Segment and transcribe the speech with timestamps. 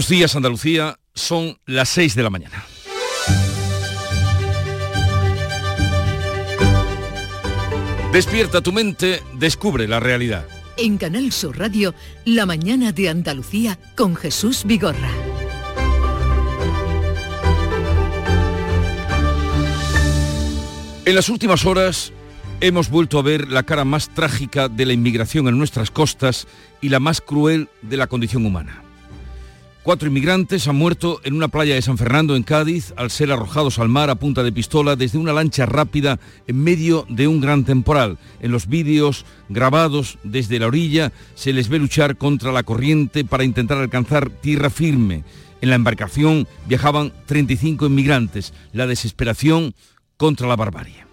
[0.00, 2.64] Buenos días Andalucía, son las 6 de la mañana.
[8.10, 10.46] Despierta tu mente, descubre la realidad.
[10.78, 11.94] En Canal Sur Radio,
[12.24, 15.10] La mañana de Andalucía con Jesús Vigorra.
[21.04, 22.10] En las últimas horas
[22.62, 26.46] hemos vuelto a ver la cara más trágica de la inmigración en nuestras costas
[26.80, 28.82] y la más cruel de la condición humana.
[29.82, 33.78] Cuatro inmigrantes han muerto en una playa de San Fernando, en Cádiz, al ser arrojados
[33.78, 37.64] al mar a punta de pistola desde una lancha rápida en medio de un gran
[37.64, 38.18] temporal.
[38.40, 43.42] En los vídeos grabados desde la orilla se les ve luchar contra la corriente para
[43.42, 45.24] intentar alcanzar tierra firme.
[45.62, 48.52] En la embarcación viajaban 35 inmigrantes.
[48.74, 49.74] La desesperación
[50.18, 51.06] contra la barbarie.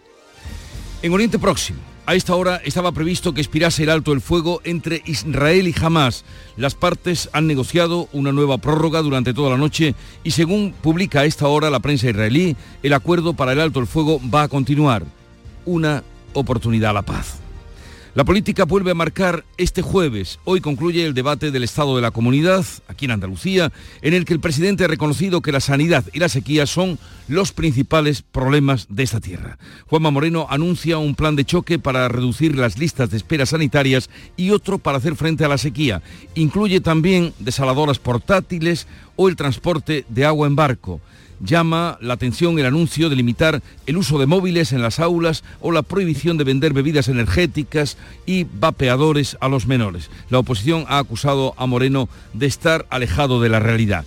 [1.02, 5.04] En Oriente Próximo, a esta hora estaba previsto que expirase el alto el fuego entre
[5.06, 6.24] Israel y Hamas.
[6.56, 9.94] Las partes han negociado una nueva prórroga durante toda la noche
[10.24, 13.88] y según publica a esta hora la prensa israelí, el acuerdo para el alto el
[13.88, 15.04] fuego va a continuar.
[15.66, 16.02] Una
[16.34, 17.42] oportunidad a la paz.
[18.18, 20.40] La política vuelve a marcar este jueves.
[20.44, 24.34] Hoy concluye el debate del Estado de la Comunidad, aquí en Andalucía, en el que
[24.34, 29.04] el presidente ha reconocido que la sanidad y la sequía son los principales problemas de
[29.04, 29.60] esta tierra.
[29.86, 34.50] Juanma Moreno anuncia un plan de choque para reducir las listas de espera sanitarias y
[34.50, 36.02] otro para hacer frente a la sequía.
[36.34, 41.02] Incluye también desaladoras portátiles o el transporte de agua en barco
[41.40, 45.72] llama la atención el anuncio de limitar el uso de móviles en las aulas o
[45.72, 50.10] la prohibición de vender bebidas energéticas y vapeadores a los menores.
[50.30, 54.06] La oposición ha acusado a Moreno de estar alejado de la realidad.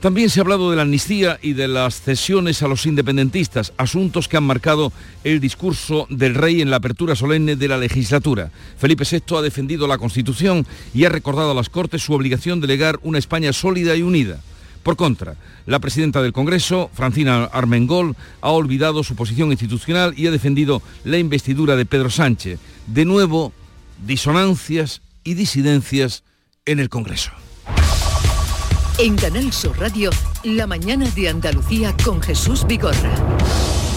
[0.00, 4.28] También se ha hablado de la amnistía y de las cesiones a los independentistas, asuntos
[4.28, 4.92] que han marcado
[5.24, 8.50] el discurso del rey en la apertura solemne de la legislatura.
[8.78, 12.66] Felipe VI ha defendido la Constitución y ha recordado a las Cortes su obligación de
[12.66, 14.38] legar una España sólida y unida.
[14.86, 15.34] Por contra,
[15.66, 21.18] la presidenta del Congreso, Francina Armengol, ha olvidado su posición institucional y ha defendido la
[21.18, 22.60] investidura de Pedro Sánchez.
[22.86, 23.52] De nuevo,
[24.06, 26.22] disonancias y disidencias
[26.66, 27.32] en el Congreso.
[28.98, 30.10] En Canal Radio,
[30.44, 33.12] la mañana de Andalucía con Jesús Vigorra.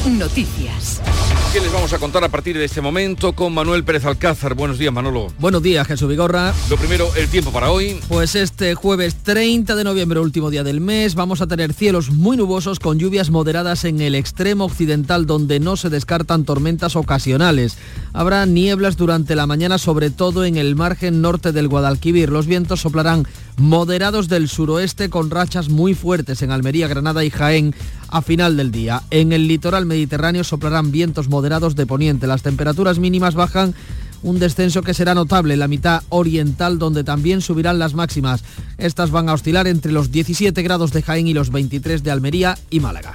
[0.08, 1.04] Noticias.
[1.52, 4.54] ¿Qué les vamos a contar a partir de este momento con Manuel Pérez Alcázar?
[4.54, 5.34] Buenos días, Manolo.
[5.40, 6.54] Buenos días, Jesús Vigorra.
[6.70, 8.00] Lo primero, el tiempo para hoy.
[8.08, 12.38] Pues este jueves 30 de noviembre, último día del mes, vamos a tener cielos muy
[12.38, 17.80] nubosos con lluvias moderadas en el extremo occidental donde no se descartan tormentas ocasionales.
[18.14, 22.30] Habrá nieblas durante la mañana, sobre todo en el margen norte del Guadalquivir.
[22.30, 23.26] Los vientos soplarán
[23.60, 27.76] moderados del suroeste con rachas muy fuertes en Almería, Granada y Jaén
[28.08, 29.04] a final del día.
[29.12, 32.28] En el litoral mediterráneo soplarán vientos moderados de poniente.
[32.28, 33.76] Las temperaturas mínimas bajan
[34.24, 38.44] un descenso que será notable en la mitad oriental donde también subirán las máximas.
[38.78, 42.58] Estas van a oscilar entre los 17 grados de Jaén y los 23 de Almería
[42.70, 43.14] y Málaga.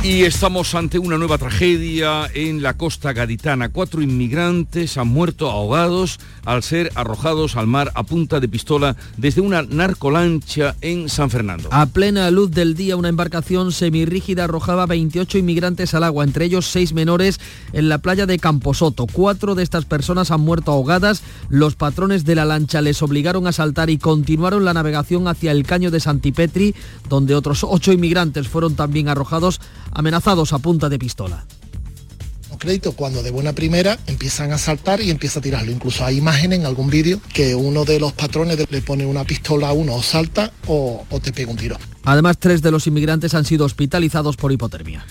[0.00, 3.70] Y estamos ante una nueva tragedia en la costa gaditana.
[3.70, 9.40] Cuatro inmigrantes han muerto ahogados al ser arrojados al mar a punta de pistola desde
[9.40, 11.68] una narcolancha en San Fernando.
[11.72, 16.66] A plena luz del día, una embarcación semirrígida arrojaba 28 inmigrantes al agua, entre ellos
[16.66, 17.40] seis menores
[17.72, 19.06] en la playa de Camposoto.
[19.12, 21.22] Cuatro de estas personas han muerto ahogadas.
[21.48, 25.64] Los patrones de la lancha les obligaron a saltar y continuaron la navegación hacia el
[25.64, 26.74] caño de Santipetri,
[27.08, 29.60] donde otros ocho inmigrantes fueron también arrojados
[29.98, 31.44] amenazados a punta de pistola
[32.58, 35.72] crédito cuando de buena primera empiezan a saltar y empieza a tirarlo.
[35.72, 39.68] Incluso hay imágenes en algún vídeo que uno de los patrones le pone una pistola
[39.68, 41.78] a uno o salta o, o te pega un tiro.
[42.04, 45.04] Además, tres de los inmigrantes han sido hospitalizados por hipotermia.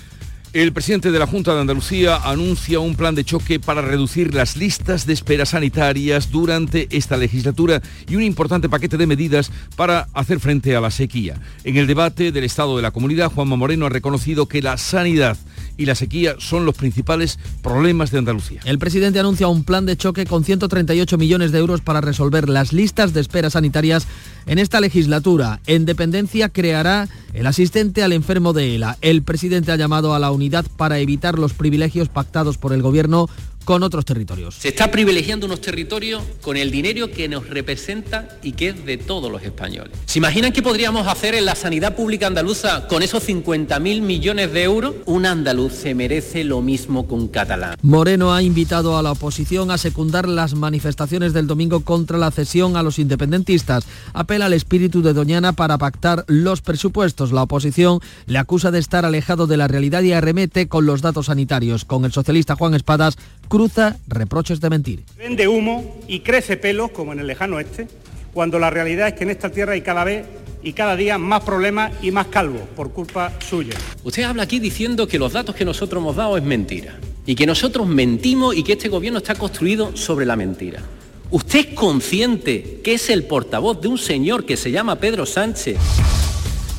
[0.58, 4.58] El presidente de la Junta de Andalucía anuncia un plan de choque para reducir las
[4.58, 7.80] listas de espera sanitarias durante esta legislatura
[8.10, 11.40] y un importante paquete de medidas para hacer frente a la sequía.
[11.64, 15.38] En el debate del Estado de la Comunidad, Juanma Moreno ha reconocido que la sanidad
[15.78, 18.62] y la sequía son los principales problemas de Andalucía.
[18.66, 22.74] El presidente anuncia un plan de choque con 138 millones de euros para resolver las
[22.74, 24.08] listas de espera sanitarias
[24.48, 25.60] en esta legislatura.
[25.68, 28.98] En dependencia creará el asistente al enfermo de ELA.
[29.02, 33.30] El presidente ha llamado a la unidad para evitar los privilegios pactados por el gobierno
[33.68, 34.56] con otros territorios.
[34.56, 38.96] Se está privilegiando unos territorios con el dinero que nos representa y que es de
[38.96, 39.92] todos los españoles.
[40.06, 44.64] ¿Se imaginan qué podríamos hacer en la sanidad pública andaluza con esos 50.000 millones de
[44.64, 44.96] euros?
[45.06, 47.76] Un andaluz se merece lo mismo con catalán.
[47.82, 52.78] Moreno ha invitado a la oposición a secundar las manifestaciones del domingo contra la cesión
[52.78, 53.84] a los independentistas.
[54.14, 57.34] Apela al espíritu de Doñana para pactar los presupuestos.
[57.34, 61.26] La oposición le acusa de estar alejado de la realidad y arremete con los datos
[61.26, 61.84] sanitarios.
[61.84, 63.18] Con el socialista Juan Espadas
[63.58, 65.04] cruza reproches de mentir.
[65.18, 67.88] Vende humo y crece pelos como en el lejano oeste
[68.32, 70.28] cuando la realidad es que en esta tierra hay cada vez
[70.62, 73.74] y cada día más problemas y más calvos por culpa suya.
[74.04, 77.48] Usted habla aquí diciendo que los datos que nosotros hemos dado es mentira y que
[77.48, 80.84] nosotros mentimos y que este gobierno está construido sobre la mentira.
[81.32, 85.80] ¿Usted es consciente que es el portavoz de un señor que se llama Pedro Sánchez?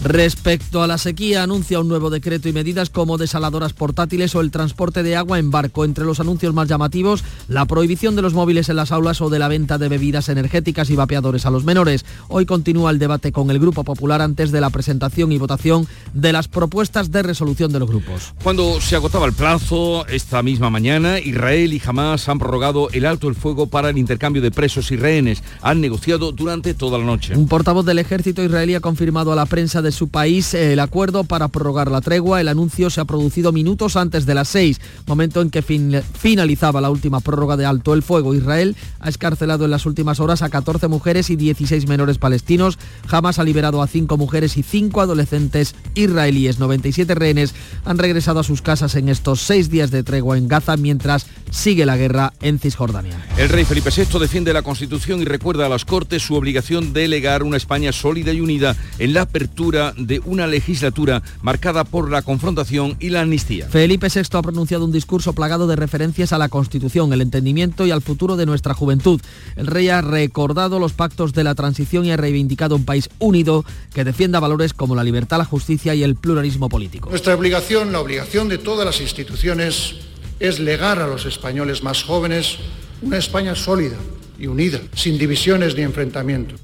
[0.03, 4.53] Respecto a la sequía, anuncia un nuevo decreto y medidas como desaladoras portátiles o el
[4.53, 5.85] transporte de agua en barco.
[5.85, 9.41] Entre los anuncios más llamativos, la prohibición de los móviles en las aulas o de
[9.41, 12.05] la venta de bebidas energéticas y vapeadores a los menores.
[12.29, 16.33] Hoy continúa el debate con el Grupo Popular antes de la presentación y votación de
[16.33, 18.35] las propuestas de resolución de los grupos.
[18.45, 23.27] Cuando se agotaba el plazo, esta misma mañana, Israel y Hamas han prorrogado el alto
[23.27, 25.43] el fuego para el intercambio de presos y rehenes.
[25.61, 27.37] Han negociado durante toda la noche.
[27.37, 30.75] Un portavoz del ejército israelí ha confirmado a la prensa de de su país eh,
[30.75, 32.43] el acuerdo para prorrogar la tregua.
[32.43, 36.91] El anuncio se ha producido minutos antes de las seis, momento en que finalizaba la
[36.91, 38.35] última prórroga de alto el fuego.
[38.35, 42.79] Israel ha escarcelado en las últimas horas a 14 mujeres y 16 menores palestinos.
[43.07, 46.59] Jamás ha liberado a 5 mujeres y 5 adolescentes israelíes.
[46.59, 47.55] 97 rehenes
[47.87, 51.87] han regresado a sus casas en estos seis días de tregua en Gaza mientras sigue
[51.87, 53.25] la guerra en Cisjordania.
[53.39, 57.09] El rey Felipe VI defiende la Constitución y recuerda a las Cortes su obligación de
[57.09, 62.23] legar una España sólida y unida en la apertura de una legislatura marcada por la
[62.23, 63.69] confrontación y la amnistía.
[63.69, 67.91] Felipe VI ha pronunciado un discurso plagado de referencias a la Constitución, el entendimiento y
[67.91, 69.21] al futuro de nuestra juventud.
[69.57, 73.65] El rey ha recordado los pactos de la transición y ha reivindicado un país unido
[73.95, 77.11] que defienda valores como la libertad, la justicia y el pluralismo político.
[77.11, 79.97] Nuestra obligación, la obligación de todas las instituciones,
[80.41, 82.59] es legar a los españoles más jóvenes
[83.03, 83.97] una España sólida
[84.39, 86.61] y unida, sin divisiones ni enfrentamientos.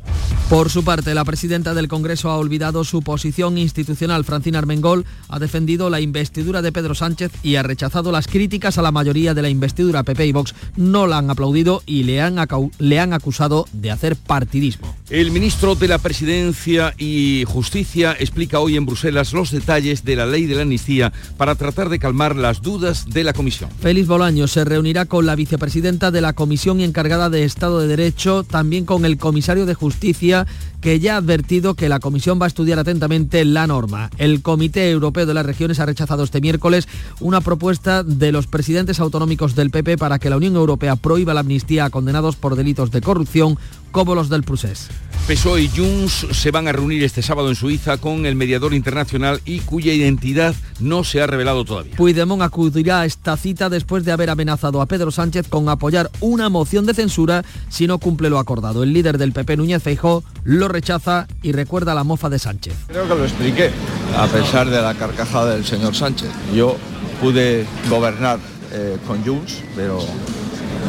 [0.51, 4.25] Por su parte, la presidenta del Congreso ha olvidado su posición institucional.
[4.25, 8.83] Francina Armengol ha defendido la investidura de Pedro Sánchez y ha rechazado las críticas a
[8.83, 10.03] la mayoría de la investidura.
[10.03, 12.37] PP y Vox no la han aplaudido y le han,
[12.79, 14.95] le han acusado de hacer partidismo.
[15.09, 20.27] El ministro de la Presidencia y Justicia explica hoy en Bruselas los detalles de la
[20.27, 23.71] ley de la amnistía para tratar de calmar las dudas de la Comisión.
[23.81, 28.85] Félix Bolaño se reunirá con la vicepresidenta de la Comisión encargada de De Derecho, también
[28.85, 30.47] con el comisario de Justicia
[30.85, 34.11] que ya ha advertido que la Comisión va a estudiar atentamente la norma.
[34.19, 36.89] El Comité Europeo de las Regiones ha rechazado este miércoles
[37.21, 41.41] una propuesta de los presidentes autonómicos del PP para que la Unión Europea prohíba la
[41.41, 43.57] amnistía a condenados por delitos de corrupción
[43.95, 44.89] como los del Prusés.
[45.29, 49.41] PSOE y Junts se van a reunir este sábado en Suiza con el mediador internacional
[49.45, 51.97] y cuya identidad no se ha revelado todavía.
[51.97, 56.49] Puigdemont acudirá a esta cita después de haber amenazado a Pedro Sánchez con apoyar una
[56.49, 58.83] moción de censura si no cumple lo acordado.
[58.83, 62.75] El líder del PP, Núñez Feijó, lo rechaza y recuerda la mofa de Sánchez.
[62.89, 63.71] Creo que lo expliqué,
[64.19, 66.31] a pesar de la carcajada del señor Sánchez.
[66.53, 66.77] Yo
[67.21, 68.41] pude gobernar
[68.73, 70.01] eh, con Junts, pero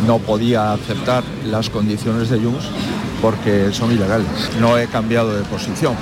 [0.05, 2.65] no podía aceptar las condiciones de Junts
[3.25, 4.29] porque son ilegales.
[4.59, 5.95] No he cambiado de posición.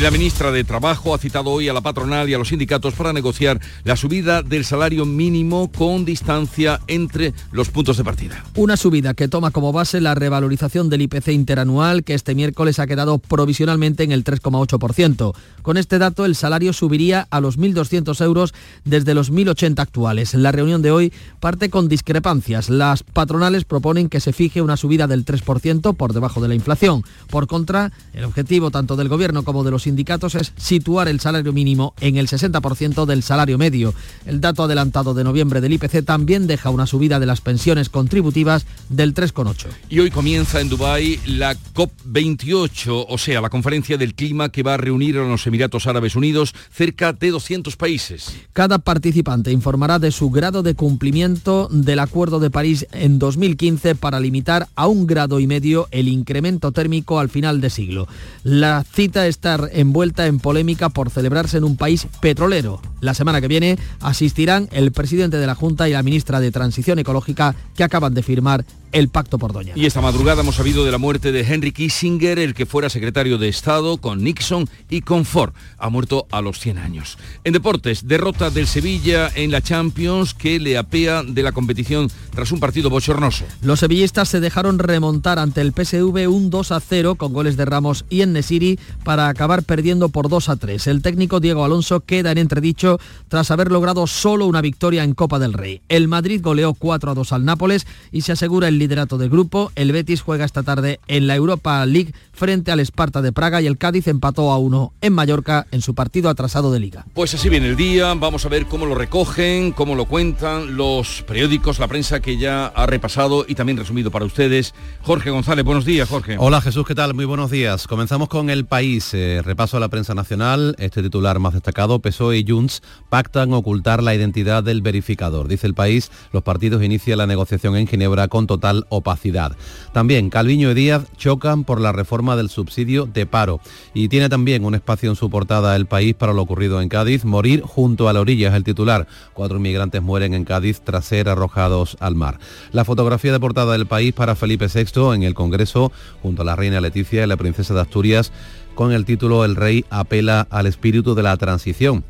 [0.00, 3.12] La ministra de Trabajo ha citado hoy a la patronal y a los sindicatos para
[3.12, 8.42] negociar la subida del salario mínimo con distancia entre los puntos de partida.
[8.56, 12.88] Una subida que toma como base la revalorización del IPC interanual que este miércoles ha
[12.88, 15.32] quedado provisionalmente en el 3,8%.
[15.62, 18.52] Con este dato el salario subiría a los 1.200 euros
[18.84, 20.34] desde los 1.080 actuales.
[20.34, 22.68] La reunión de hoy parte con discrepancias.
[22.68, 27.04] Las patronales proponen que se fije una subida del 3% por debajo de la inflación.
[27.28, 31.52] Por contra, el objetivo tanto del gobierno como de los sindicatos es situar el salario
[31.52, 33.92] mínimo en el 60% del salario medio.
[34.24, 38.66] El dato adelantado de noviembre del IPC también deja una subida de las pensiones contributivas
[38.88, 39.66] del 3,8.
[39.90, 44.74] Y hoy comienza en Dubái la COP28, o sea, la conferencia del clima que va
[44.74, 48.32] a reunir a los Emiratos Árabes Unidos cerca de 200 países.
[48.52, 54.20] Cada participante informará de su grado de cumplimiento del Acuerdo de París en 2015 para
[54.20, 56.33] limitar a un grado y medio el incremento
[56.72, 58.08] térmico al final de siglo.
[58.42, 62.80] La cita está envuelta en polémica por celebrarse en un país petrolero.
[63.00, 66.98] La semana que viene asistirán el presidente de la Junta y la ministra de Transición
[66.98, 68.64] Ecológica que acaban de firmar
[68.94, 69.72] el pacto por Doña.
[69.74, 73.38] Y esta madrugada hemos sabido de la muerte de Henry Kissinger, el que fuera secretario
[73.38, 75.52] de Estado con Nixon y con Ford.
[75.78, 77.18] Ha muerto a los 100 años.
[77.42, 82.52] En deportes, derrota del Sevilla en la Champions que le apea de la competición tras
[82.52, 83.44] un partido bochornoso.
[83.62, 87.64] Los sevillistas se dejaron remontar ante el PSV un 2 a 0 con goles de
[87.64, 90.86] Ramos y Nesiri para acabar perdiendo por 2 a 3.
[90.86, 95.40] El técnico Diego Alonso queda en entredicho tras haber logrado solo una victoria en Copa
[95.40, 95.82] del Rey.
[95.88, 99.72] El Madrid goleó 4 a 2 al Nápoles y se asegura el liderato del grupo.
[99.74, 103.66] El Betis juega esta tarde en la Europa League frente al Esparta de Praga y
[103.66, 107.06] el Cádiz empató a uno en Mallorca en su partido atrasado de liga.
[107.14, 111.22] Pues así viene el día, vamos a ver cómo lo recogen, cómo lo cuentan los
[111.22, 114.74] periódicos, la prensa que ya ha repasado y también resumido para ustedes.
[115.02, 116.36] Jorge González, buenos días, Jorge.
[116.38, 117.14] Hola Jesús, ¿qué tal?
[117.14, 117.86] Muy buenos días.
[117.86, 119.14] Comenzamos con el país.
[119.14, 120.74] Eh, repaso a la prensa nacional.
[120.78, 125.48] Este titular más destacado, PSOE y Junts pactan ocultar la identidad del verificador.
[125.48, 128.46] Dice el país, los partidos inician la negociación en Ginebra con
[128.88, 129.56] opacidad.
[129.92, 133.60] También Calviño y Díaz chocan por la reforma del subsidio de paro.
[133.94, 137.24] Y tiene también un espacio en su portada el país para lo ocurrido en Cádiz.
[137.24, 139.06] Morir junto a la orilla es el titular.
[139.32, 142.38] Cuatro inmigrantes mueren en Cádiz tras ser arrojados al mar.
[142.72, 146.56] La fotografía de portada del país para Felipe VI en el Congreso junto a la
[146.56, 148.32] reina Leticia y la princesa de Asturias
[148.74, 152.04] con el título El rey apela al espíritu de la transición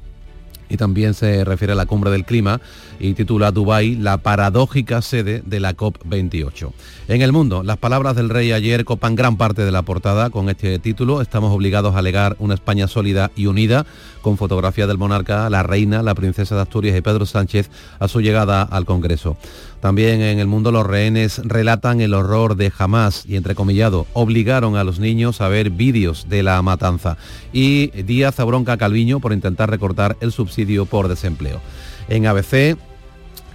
[0.68, 2.60] y también se refiere a la cumbre del clima
[2.98, 6.72] y titula Dubái la paradójica sede de la COP28.
[7.08, 10.48] En el mundo, las palabras del rey ayer copan gran parte de la portada con
[10.48, 11.20] este título.
[11.20, 13.86] Estamos obligados a alegar una España sólida y unida,
[14.22, 18.20] con fotografía del monarca, la reina, la princesa de Asturias y Pedro Sánchez a su
[18.20, 19.36] llegada al Congreso.
[19.84, 24.82] También en el mundo los rehenes relatan el horror de Hamas y, entrecomillado, obligaron a
[24.82, 27.18] los niños a ver vídeos de la matanza.
[27.52, 31.60] Y Díaz abronca Calviño por intentar recortar el subsidio por desempleo.
[32.08, 32.78] En ABC,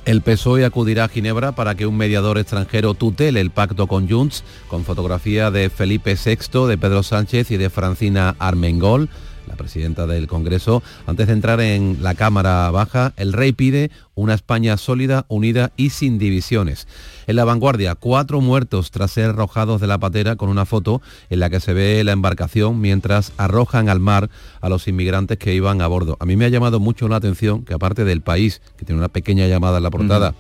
[0.06, 4.44] el PSOE acudirá a Ginebra para que un mediador extranjero tutele el pacto con Junts,
[4.68, 9.10] con fotografía de Felipe VI, de Pedro Sánchez y de Francina Armengol
[9.50, 10.82] la presidenta del Congreso.
[11.08, 15.90] Antes de entrar en la Cámara Baja, el rey pide una España sólida, unida y
[15.90, 16.88] sin divisiones.
[17.26, 21.40] En la vanguardia, cuatro muertos tras ser arrojados de la patera con una foto en
[21.40, 24.30] la que se ve la embarcación mientras arrojan al mar
[24.62, 26.16] a los inmigrantes que iban a bordo.
[26.20, 29.10] A mí me ha llamado mucho la atención que aparte del país, que tiene una
[29.10, 30.36] pequeña llamada en la portada,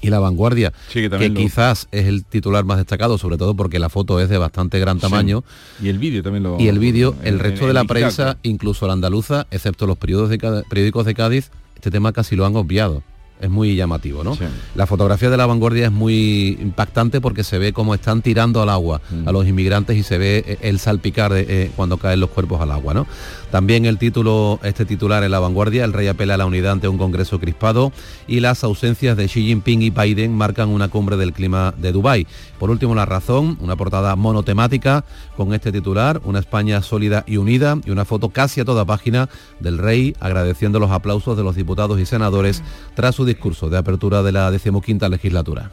[0.00, 4.20] y La Vanguardia, que, quizás es el titular más destacado, sobre todo porque la foto
[4.20, 5.44] es de bastante gran tamaño.
[5.82, 6.56] Y el vídeo también lo...
[6.58, 10.62] Y el vídeo, el resto de la prensa, incluso la andaluza, excepto los periódicos de,
[10.68, 13.02] periódicos de Cádiz, este tema casi lo han obviado
[13.40, 14.36] es muy llamativo, ¿no?
[14.74, 18.68] La fotografía de la vanguardia es muy impactante porque se ve cómo están tirando al
[18.68, 19.32] agua a mm.
[19.32, 22.94] los inmigrantes y se ve eh, el salpicar eh, cuando caen los cuerpos al agua,
[22.94, 23.06] ¿no?
[23.50, 26.86] También el título, este titular en la vanguardia, el rey apela a la unidad ante
[26.86, 27.92] un congreso crispado
[28.26, 32.26] y las ausencias de Xi Jinping y Biden marcan una cumbre del clima de Dubái.
[32.58, 37.78] Por último, la razón, una portada monotemática con este titular, una España sólida y unida
[37.86, 41.98] y una foto casi a toda página del rey agradeciendo los aplausos de los diputados
[41.98, 42.62] y senadores
[42.94, 45.70] tras su discurso de apertura de la decimoquinta legislatura.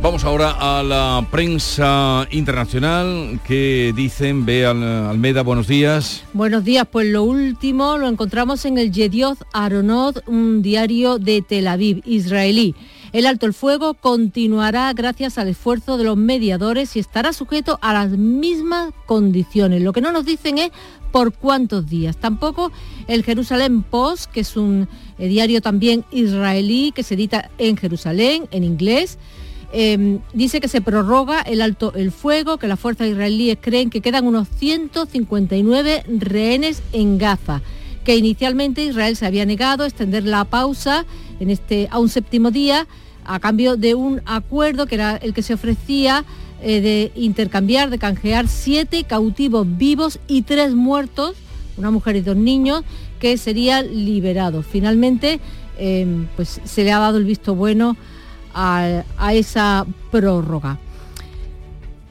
[0.00, 6.22] Vamos ahora a la prensa internacional que dicen, ve Almeda, buenos días.
[6.32, 11.66] Buenos días, pues lo último lo encontramos en el Yedioth Aronot, un diario de Tel
[11.66, 12.76] Aviv, israelí.
[13.12, 17.92] El alto el fuego continuará gracias al esfuerzo de los mediadores y estará sujeto a
[17.92, 19.82] las mismas condiciones.
[19.82, 20.70] Lo que no nos dicen es
[21.10, 22.16] por cuántos días.
[22.18, 22.70] Tampoco
[23.08, 24.88] el Jerusalén Post, que es un
[25.18, 29.18] eh, diario también israelí que se edita en Jerusalén, en inglés,
[29.70, 34.00] Em, dice que se prorroga el alto el fuego, que las fuerzas israelíes creen que
[34.00, 37.60] quedan unos 159 rehenes en Gaza,
[38.02, 41.04] que inicialmente Israel se había negado a extender la pausa
[41.38, 42.86] este, a un séptimo día
[43.26, 46.24] a cambio de un acuerdo que era el que se ofrecía
[46.62, 51.36] eh, de intercambiar, de canjear siete cautivos vivos y tres muertos,
[51.76, 52.84] una mujer y dos niños,
[53.20, 54.64] que serían liberados.
[54.66, 55.40] Finalmente,
[55.78, 57.98] em, pues se le ha dado el visto bueno
[58.58, 60.78] a, esa prórroga.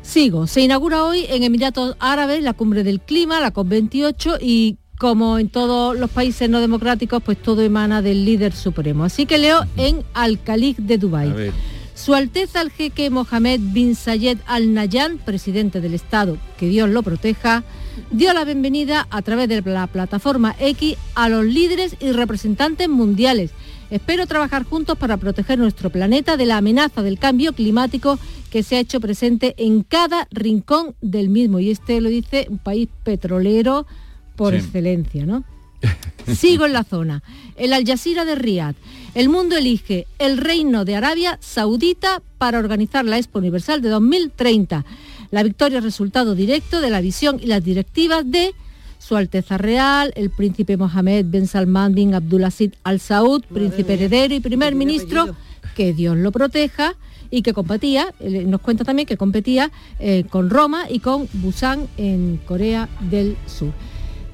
[0.02, 5.38] Sigo, se inaugura hoy en Emiratos Árabes la cumbre del clima, la COP28, y como
[5.40, 9.04] en todos los países no democráticos, pues todo emana del líder supremo.
[9.04, 11.52] Así que leo en Al Khaliq de Dubái.
[11.94, 17.04] Su Alteza el jeque Mohamed bin Zayed Al Nahyan, presidente del Estado, que Dios lo
[17.04, 17.64] proteja,
[18.12, 23.52] dio la bienvenida a través de la plataforma X a los líderes y representantes mundiales
[23.90, 28.20] Espero trabajar juntos para proteger nuestro planeta de la amenaza del cambio climático
[28.52, 31.60] que se ha hecho presente en cada rincón del mismo.
[31.60, 33.88] Y este lo dice un país petrolero
[34.36, 35.44] por excelencia, ¿no?
[36.36, 37.24] Sigo en la zona.
[37.56, 38.76] El Al Jazeera de Riyadh.
[39.16, 44.86] El mundo elige el Reino de Arabia Saudita para organizar la Expo Universal de 2030.
[45.32, 48.54] La victoria es resultado directo de la visión y las directivas de
[49.00, 54.40] su Alteza Real, el príncipe Mohamed Ben Salman bin Abdulaziz Al Saud, príncipe heredero y
[54.40, 55.36] primer ministro,
[55.76, 56.96] que Dios lo proteja
[57.30, 61.88] y que competía, eh, nos cuenta también que competía eh, con Roma y con Busan
[61.98, 63.74] en Corea del Sur.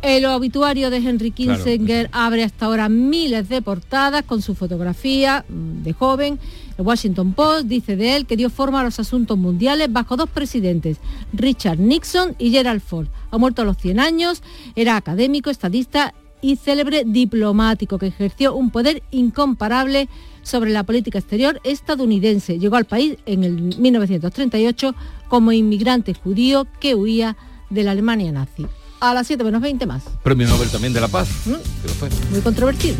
[0.03, 5.83] El obituario de Henry Kissinger abre hasta ahora miles de portadas con su fotografía mm,
[5.83, 6.39] de joven.
[6.77, 10.29] El Washington Post dice de él que dio forma a los asuntos mundiales bajo dos
[10.29, 10.97] presidentes,
[11.31, 13.07] Richard Nixon y Gerald Ford.
[13.31, 14.43] Ha muerto a los 100 años,
[14.75, 20.09] era académico, estadista y célebre diplomático que ejerció un poder incomparable
[20.41, 22.59] sobre la política exterior estadounidense.
[22.59, 24.95] Llegó al país en el 1938
[25.29, 27.37] como inmigrante judío que huía
[27.69, 28.67] de la Alemania nazi
[29.09, 30.03] a las 7 menos 20 más.
[30.23, 31.27] Premio Nobel también de la Paz.
[31.45, 32.31] ¿Mm?
[32.31, 32.95] Muy controvertido.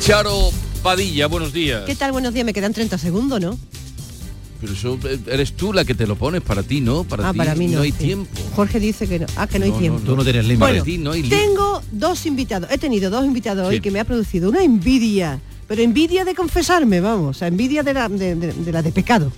[0.00, 0.50] Charo
[0.82, 1.82] Padilla, buenos días.
[1.84, 2.12] ¿Qué tal?
[2.12, 2.46] Buenos días.
[2.46, 3.58] Me quedan 30 segundos, ¿no?
[4.60, 7.04] Pero eso eh, eres tú la que te lo pones para ti, ¿no?
[7.04, 8.30] Para ah, ti para mí no, hay tiempo.
[8.54, 9.26] Jorge dice que no.
[9.36, 10.00] Ah, que no, hay tiempo.
[10.00, 10.64] tú no tienes límite.
[10.64, 12.70] Bueno, ti no hay tengo dos invitados.
[12.70, 15.40] He tenido dos invitados hoy que me ha producido una envidia.
[15.68, 17.36] Pero envidia de confesarme, vamos.
[17.36, 19.30] O sea, envidia de la de la de pecado.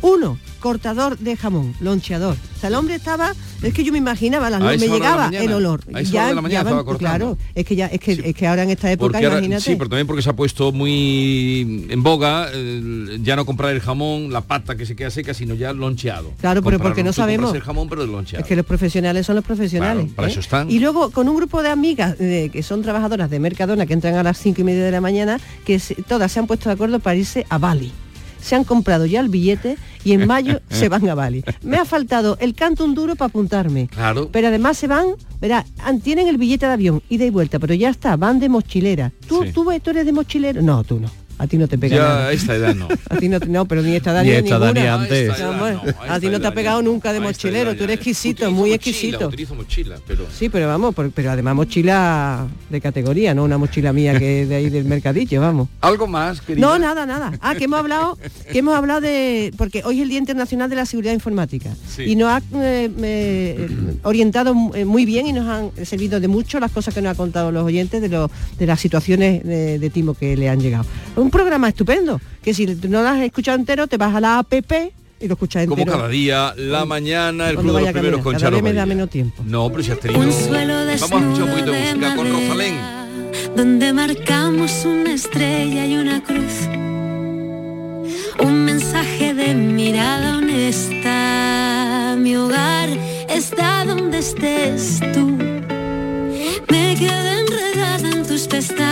[0.00, 2.36] Uno, cortador de jamón, loncheador.
[2.56, 5.82] O sea, el hombre estaba, es que yo me imaginaba, la, me llegaba el olor.
[5.92, 8.62] A ya, de la mañana estaba Claro, es que ya, es que, es que ahora
[8.62, 9.62] en esta época, imagínate.
[9.62, 12.48] sí, pero también porque se ha puesto muy en boga
[13.20, 16.32] ya no comprar el jamón, la pata que se queda seca, sino ya loncheado.
[16.40, 17.54] Claro, pero porque no sabemos.
[17.54, 18.42] el jamón, pero loncheado.
[18.42, 20.10] Es que los profesionales son los profesionales.
[20.14, 20.30] para ¿eh?
[20.30, 20.70] eso están.
[20.70, 24.22] Y luego con un grupo de amigas que son trabajadoras de Mercadona que entran a
[24.22, 27.16] las cinco y media de la mañana, que todas se han puesto de acuerdo para
[27.16, 27.92] irse a Bali
[28.48, 31.44] se han comprado ya el billete y en mayo se van a Bali.
[31.62, 33.88] Me ha faltado el canto un duro para apuntarme.
[33.88, 34.30] Claro.
[34.32, 35.66] Pero además se van, verá,
[36.02, 39.12] tienen el billete de avión, ida y vuelta, pero ya está, van de mochilera.
[39.26, 40.62] ¿Tú, tú, tú eres de mochilero?
[40.62, 41.10] No, tú no.
[41.38, 42.32] A ti no te pega ya, nada.
[42.32, 42.88] esta edad no.
[43.10, 44.72] A ti no, no pero ni esta edad ni, ni esta ninguna.
[44.72, 45.30] Ni antes.
[46.08, 49.28] a ti no te ha pegado nunca de mochilero, tú eres exquisito, muy exquisito.
[49.28, 50.26] Utilizo mochila, pero...
[50.36, 54.70] Sí, pero vamos, pero además mochila de categoría, no una mochila mía que de ahí
[54.70, 55.68] del mercadillo, vamos.
[55.80, 56.66] ¿Algo más, querida?
[56.66, 57.32] No, nada, nada.
[57.40, 58.18] Ah, que hemos hablado,
[58.50, 59.52] que hemos hablado de.
[59.56, 61.70] Porque hoy es el Día Internacional de la Seguridad Informática.
[61.98, 63.68] Y nos ha eh, eh,
[64.02, 67.14] orientado eh, muy bien y nos han servido de mucho las cosas que nos ha
[67.14, 70.84] contado los oyentes de, lo, de las situaciones de, de timo que le han llegado.
[71.16, 74.52] Un programa estupendo que si no lo has escuchado entero, te vas a la app
[75.20, 75.84] y lo escuchas entero.
[75.84, 79.10] Como cada día, la mañana, el club de los primeros con Charo me da menos
[79.10, 79.42] tiempo.
[79.44, 80.20] No, pero si has tenido...
[80.20, 82.74] Vamos a escuchar un poquito de música con Rosalén.
[83.56, 86.68] Donde marcamos una estrella y una cruz.
[88.40, 92.16] Un mensaje de mirada honesta.
[92.18, 92.88] Mi hogar
[93.28, 95.36] está donde estés tú.
[96.70, 98.87] Me quedé enredada en tus pestañas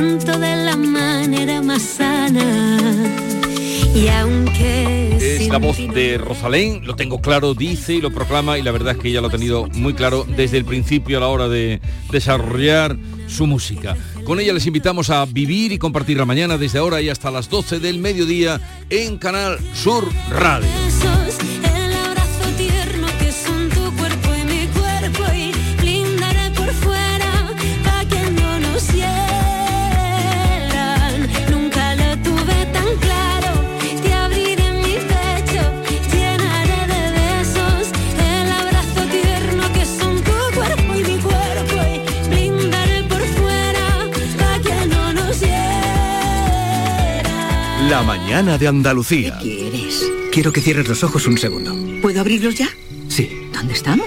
[0.00, 2.88] de la manera más sana.
[3.94, 8.62] Y aunque es la voz de Rosalén, lo tengo claro, dice y lo proclama y
[8.62, 11.28] la verdad es que ella lo ha tenido muy claro desde el principio a la
[11.28, 13.94] hora de desarrollar su música.
[14.24, 17.50] Con ella les invitamos a vivir y compartir la mañana desde ahora y hasta las
[17.50, 20.68] 12 del mediodía en Canal Sur Radio.
[48.22, 49.38] Mañana de Andalucía.
[49.42, 50.10] ¿Qué quieres?
[50.30, 51.76] Quiero que cierres los ojos un segundo.
[52.00, 52.68] ¿Puedo abrirlos ya?
[53.08, 53.48] Sí.
[53.52, 54.06] ¿Dónde estamos?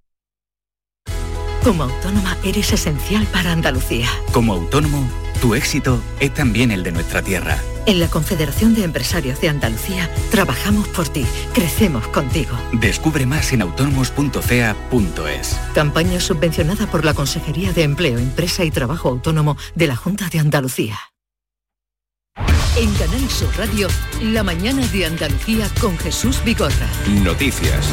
[1.63, 4.07] Como autónoma eres esencial para Andalucía.
[4.31, 5.07] Como autónomo,
[5.41, 7.59] tu éxito es también el de nuestra tierra.
[7.85, 12.57] En la Confederación de Empresarios de Andalucía trabajamos por ti, crecemos contigo.
[12.73, 15.59] Descubre más en autónomos.fea.es.
[15.75, 20.39] Campaña subvencionada por la Consejería de Empleo, Empresa y Trabajo Autónomo de la Junta de
[20.39, 20.99] Andalucía.
[22.77, 23.87] En Canal Sur Radio,
[24.21, 26.87] la mañana de Andalucía con Jesús Bigorra.
[27.23, 27.85] Noticias.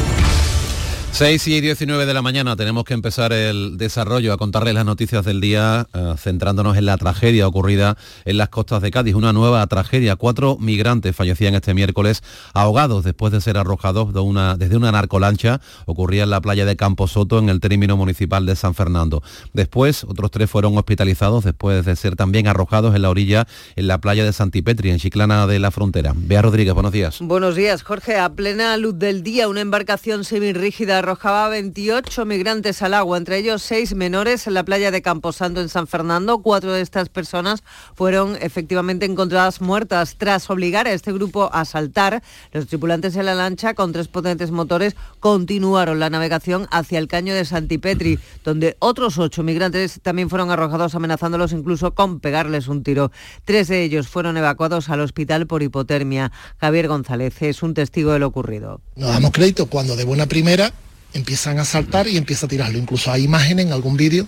[1.11, 5.25] 6 y 19 de la mañana tenemos que empezar el desarrollo, a contarles las noticias
[5.25, 9.15] del día, eh, centrándonos en la tragedia ocurrida en las costas de Cádiz.
[9.15, 10.15] Una nueva tragedia.
[10.15, 15.59] Cuatro migrantes fallecían este miércoles ahogados después de ser arrojados de una, desde una narcolancha.
[15.85, 19.21] Ocurría en la playa de Camposoto, en el término municipal de San Fernando.
[19.51, 23.45] Después, otros tres fueron hospitalizados después de ser también arrojados en la orilla
[23.75, 26.13] en la playa de Santipetri, en Chiclana de la Frontera.
[26.15, 27.17] Bea Rodríguez, buenos días.
[27.19, 28.17] Buenos días, Jorge.
[28.17, 33.61] A plena luz del día, una embarcación semirrígida arrojaba 28 migrantes al agua, entre ellos
[33.61, 36.39] seis menores en la playa de Camposanto en San Fernando.
[36.39, 37.63] Cuatro de estas personas
[37.95, 42.21] fueron efectivamente encontradas muertas tras obligar a este grupo a saltar.
[42.51, 47.33] Los tripulantes en la lancha con tres potentes motores continuaron la navegación hacia el caño
[47.33, 53.11] de Santipetri, donde otros ocho migrantes también fueron arrojados amenazándolos incluso con pegarles un tiro.
[53.45, 56.31] Tres de ellos fueron evacuados al hospital por hipotermia.
[56.57, 58.81] Javier González es un testigo de lo ocurrido.
[58.95, 60.73] Nos damos crédito cuando de buena primera
[61.13, 62.77] empiezan a saltar y empieza a tirarlo.
[62.77, 64.27] Incluso hay imágenes en algún vídeo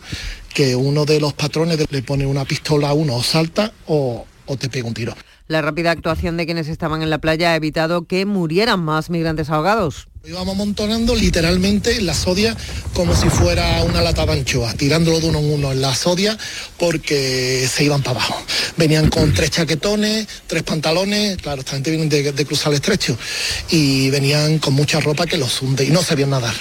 [0.53, 4.25] que uno de los patrones le pone una pistola a uno o salta o,
[4.59, 5.15] te pega un tiro.
[5.47, 9.49] La rápida actuación de quienes estaban en la playa ha evitado que murieran más migrantes
[9.49, 10.07] ahogados.
[10.23, 12.55] Íbamos amontonando literalmente en la sodia
[12.93, 16.37] como si fuera una lata de anchoa, tirándolo de uno en uno en la sodia
[16.77, 18.39] porque se iban para abajo.
[18.77, 23.17] Venían con tres chaquetones, tres pantalones, claro, esta gente viene de, de cruzar el estrecho
[23.71, 26.53] y venían con mucha ropa que los hunde y no sabían nadar.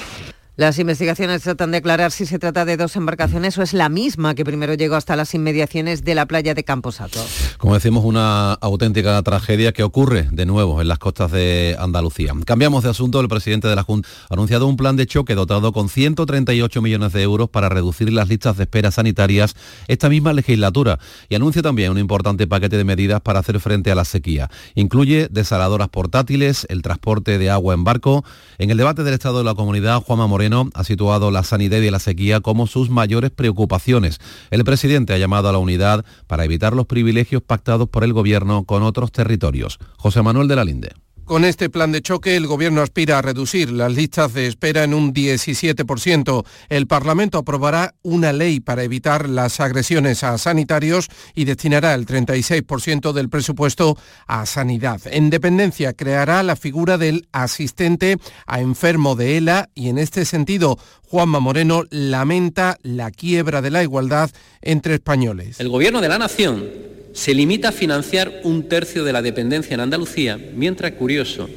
[0.60, 4.34] Las investigaciones tratan de aclarar si se trata de dos embarcaciones o es la misma
[4.34, 7.18] que primero llegó hasta las inmediaciones de la playa de Camposato.
[7.56, 12.34] Como decimos, una auténtica tragedia que ocurre de nuevo en las costas de Andalucía.
[12.44, 13.20] Cambiamos de asunto.
[13.20, 17.14] El presidente de la Junta ha anunciado un plan de choque dotado con 138 millones
[17.14, 19.56] de euros para reducir las listas de espera sanitarias
[19.88, 20.98] esta misma legislatura
[21.30, 24.50] y anuncia también un importante paquete de medidas para hacer frente a la sequía.
[24.74, 28.26] Incluye desaladoras portátiles, el transporte de agua en barco.
[28.58, 31.90] En el debate del Estado de la Comunidad, Juanma Moreno ha situado la sanidad y
[31.90, 34.18] la sequía como sus mayores preocupaciones.
[34.50, 38.64] El presidente ha llamado a la unidad para evitar los privilegios pactados por el gobierno
[38.64, 39.78] con otros territorios.
[39.96, 40.92] José Manuel de la Linde.
[41.30, 44.92] Con este plan de choque, el Gobierno aspira a reducir las listas de espera en
[44.92, 46.44] un 17%.
[46.68, 53.12] El Parlamento aprobará una ley para evitar las agresiones a sanitarios y destinará el 36%
[53.12, 55.02] del presupuesto a sanidad.
[55.04, 58.16] En dependencia creará la figura del asistente
[58.48, 63.84] a enfermo de ELA y en este sentido Juanma Moreno lamenta la quiebra de la
[63.84, 64.30] igualdad
[64.62, 65.60] entre españoles.
[65.60, 69.80] El Gobierno de la Nación se limita a financiar un tercio de la dependencia en
[69.80, 71.48] Andalucía, mientras, curioso,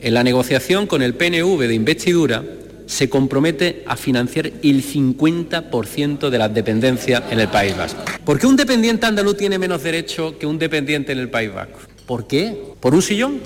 [0.00, 2.44] en la negociación con el PNV de investidura
[2.86, 8.02] se compromete a financiar el 50% de las dependencias en el País Vasco.
[8.24, 11.80] ¿Por qué un dependiente andaluz tiene menos derecho que un dependiente en el País Vasco?
[12.06, 12.56] ¿Por qué?
[12.78, 13.40] ¿Por un sillón?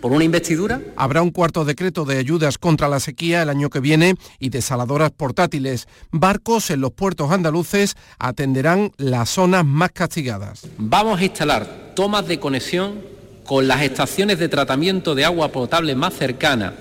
[0.00, 0.80] Por una investidura?
[0.96, 5.10] Habrá un cuarto decreto de ayudas contra la sequía el año que viene y desaladoras
[5.10, 5.88] portátiles.
[6.10, 10.66] Barcos en los puertos andaluces atenderán las zonas más castigadas.
[10.78, 13.00] Vamos a instalar tomas de conexión
[13.44, 16.72] con las estaciones de tratamiento de agua potable más cercanas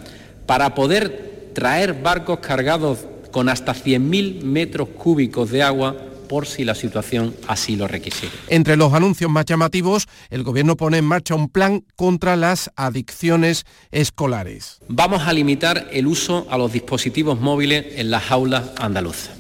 [0.45, 2.99] para poder traer barcos cargados
[3.31, 5.95] con hasta 100.000 metros cúbicos de agua
[6.29, 8.33] por si la situación así lo requisiera.
[8.47, 13.65] Entre los anuncios más llamativos, el Gobierno pone en marcha un plan contra las adicciones
[13.91, 14.79] escolares.
[14.87, 19.31] Vamos a limitar el uso a los dispositivos móviles en las aulas andaluzas.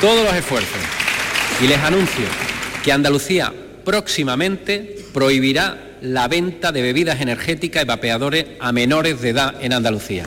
[0.00, 0.80] Todos los esfuerzos.
[1.62, 2.24] Y les anuncio
[2.82, 3.52] que Andalucía
[3.84, 10.26] próximamente prohibirá la venta de bebidas energéticas y vapeadores a menores de edad en Andalucía.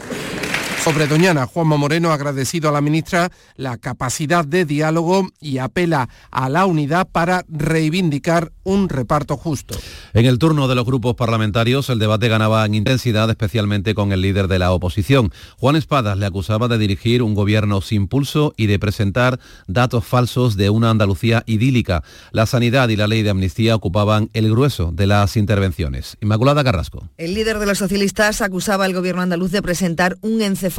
[0.88, 6.08] Sobre Doñana, Juanma Moreno ha agradecido a la ministra la capacidad de diálogo y apela
[6.32, 9.78] a la unidad para reivindicar un reparto justo.
[10.13, 14.21] En el turno de los grupos parlamentarios, el debate ganaba en intensidad, especialmente con el
[14.21, 15.34] líder de la oposición.
[15.58, 20.56] Juan Espadas le acusaba de dirigir un gobierno sin pulso y de presentar datos falsos
[20.56, 22.02] de una Andalucía idílica.
[22.32, 26.15] La sanidad y la ley de amnistía ocupaban el grueso de las intervenciones.
[26.21, 27.10] Inmaculada Carrasco.
[27.17, 30.76] El líder de los socialistas acusaba al gobierno andaluz de presentar un encefalograma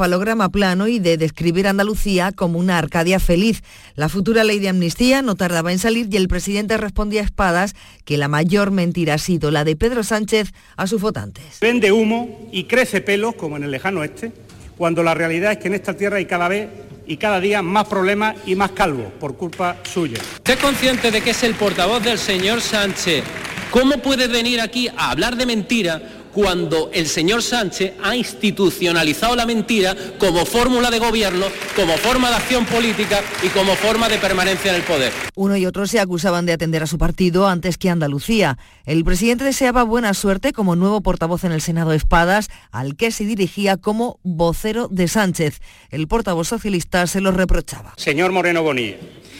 [0.51, 3.63] plano y de describir a Andalucía como una Arcadia feliz.
[3.95, 7.75] La futura ley de amnistía no tardaba en salir y el presidente respondía a espadas
[8.05, 11.59] que la mayor mentira ha sido la de Pedro Sánchez a sus votantes.
[11.59, 14.31] Vende humo y crece pelos, como en el lejano oeste,
[14.77, 16.69] cuando la realidad es que en esta tierra hay cada vez
[17.05, 20.19] y cada día más problemas y más calvos por culpa suya.
[20.35, 23.23] ¿Usted es consciente de que es el portavoz del señor Sánchez?
[23.71, 26.01] ¿Cómo puede venir aquí a hablar de mentira
[26.33, 32.35] cuando el señor Sánchez ha institucionalizado la mentira como fórmula de gobierno, como forma de
[32.35, 35.11] acción política y como forma de permanencia en el poder.
[35.35, 38.57] Uno y otro se acusaban de atender a su partido antes que a Andalucía.
[38.85, 43.25] El presidente deseaba buena suerte como nuevo portavoz en el Senado Espadas, al que se
[43.25, 45.59] dirigía como vocero de Sánchez.
[45.89, 47.93] El portavoz socialista se lo reprochaba.
[47.97, 48.97] Señor Moreno Bonilla,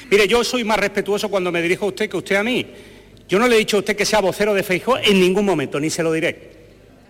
[0.09, 2.65] mire, yo soy más respetuoso cuando me dirijo a usted que usted a mí.
[3.27, 5.79] Yo no le he dicho a usted que sea vocero de Feijóo en ningún momento,
[5.79, 6.58] ni se lo diré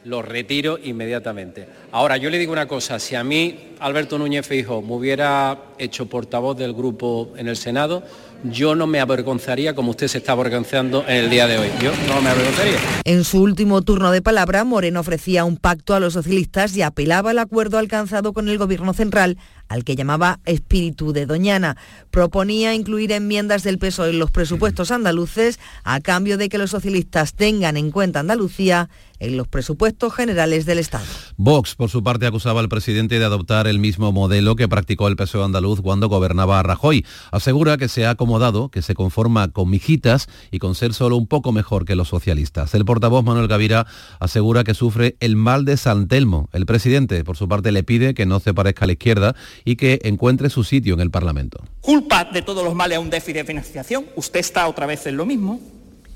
[0.06, 1.68] lo retiro inmediatamente.
[1.92, 6.08] Ahora, yo le digo una cosa, si a mí Alberto Núñez Feijóo me hubiera hecho
[6.08, 8.04] portavoz del grupo en el Senado,
[8.44, 11.68] yo no me avergonzaría como usted se está avergonzando en el día de hoy.
[11.82, 12.78] Yo no me avergonzaría.
[13.04, 17.32] En su último turno de palabra, Moreno ofrecía un pacto a los socialistas y apelaba
[17.32, 19.38] al acuerdo alcanzado con el Gobierno central,
[19.70, 21.78] al que llamaba espíritu de Doñana.
[22.12, 27.34] Proponía incluir enmiendas del peso en los presupuestos andaluces a cambio de que los socialistas
[27.34, 31.06] tengan en cuenta Andalucía en los presupuestos generales del Estado.
[31.38, 35.16] Vox, por su parte, acusaba al presidente de adoptar el mismo modelo que practicó el
[35.16, 37.06] PSOE andaluz cuando gobernaba a Rajoy.
[37.32, 41.28] Asegura que se ha acomodado, que se conforma con mijitas y con ser solo un
[41.28, 42.74] poco mejor que los socialistas.
[42.74, 43.86] El portavoz Manuel Gavira
[44.20, 46.50] asegura que sufre el mal de San Telmo.
[46.54, 49.76] El presidente, por su parte, le pide que no se parezca a la izquierda y
[49.76, 51.64] que encuentre su sitio en el Parlamento.
[51.82, 54.06] Culpa de todos los males a un déficit de financiación.
[54.16, 55.60] Usted está otra vez en lo mismo.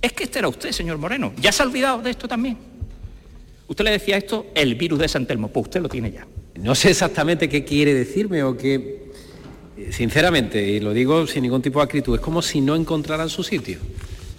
[0.02, 1.34] Es que este era usted, señor Moreno.
[1.38, 2.58] ¿Ya se ha olvidado de esto también?
[3.68, 6.28] Usted le decía esto, el virus de San Telmo, pues usted lo tiene ya.
[6.62, 9.02] No sé exactamente qué quiere decirme o qué...
[9.92, 13.44] Sinceramente, y lo digo sin ningún tipo de acritud, es como si no encontraran su
[13.44, 13.80] sitio.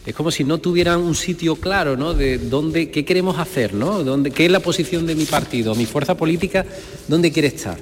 [0.06, 2.14] Es como si no tuvieran un sitio claro, ¿no?
[2.14, 4.04] De dónde, qué queremos hacer, ¿no?
[4.04, 6.64] ¿Dónde, ¿Qué es la posición de mi partido, mi fuerza política,
[7.08, 7.78] dónde quiere estar?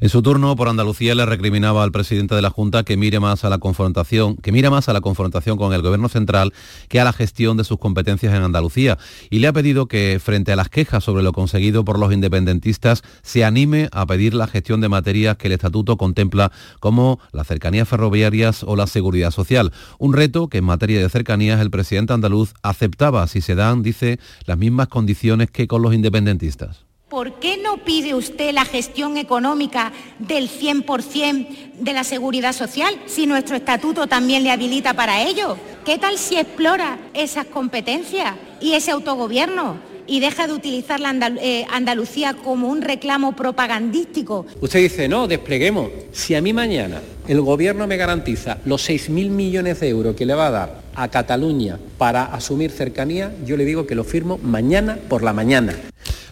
[0.00, 3.44] En su turno, por Andalucía le recriminaba al presidente de la Junta que mire más
[3.44, 6.52] a la confrontación, que mire más a la confrontación con el gobierno central
[6.88, 8.98] que a la gestión de sus competencias en Andalucía
[9.30, 13.02] y le ha pedido que frente a las quejas sobre lo conseguido por los independentistas
[13.22, 17.88] se anime a pedir la gestión de materias que el estatuto contempla como las cercanías
[17.88, 22.54] ferroviarias o la seguridad social, un reto que en materia de cercanías el presidente andaluz
[22.62, 26.85] aceptaba si se dan, dice, las mismas condiciones que con los independentistas.
[27.08, 33.28] ¿Por qué no pide usted la gestión económica del 100% de la seguridad social si
[33.28, 35.56] nuestro estatuto también le habilita para ello?
[35.84, 39.94] ¿Qué tal si explora esas competencias y ese autogobierno?
[40.08, 41.10] y deja de utilizar la
[41.42, 44.46] eh, Andalucía como un reclamo propagandístico.
[44.60, 45.90] Usted dice, no, despleguemos.
[46.12, 50.34] Si a mí mañana el gobierno me garantiza los 6.000 millones de euros que le
[50.34, 54.96] va a dar a Cataluña para asumir cercanía, yo le digo que lo firmo mañana
[55.08, 55.74] por la mañana.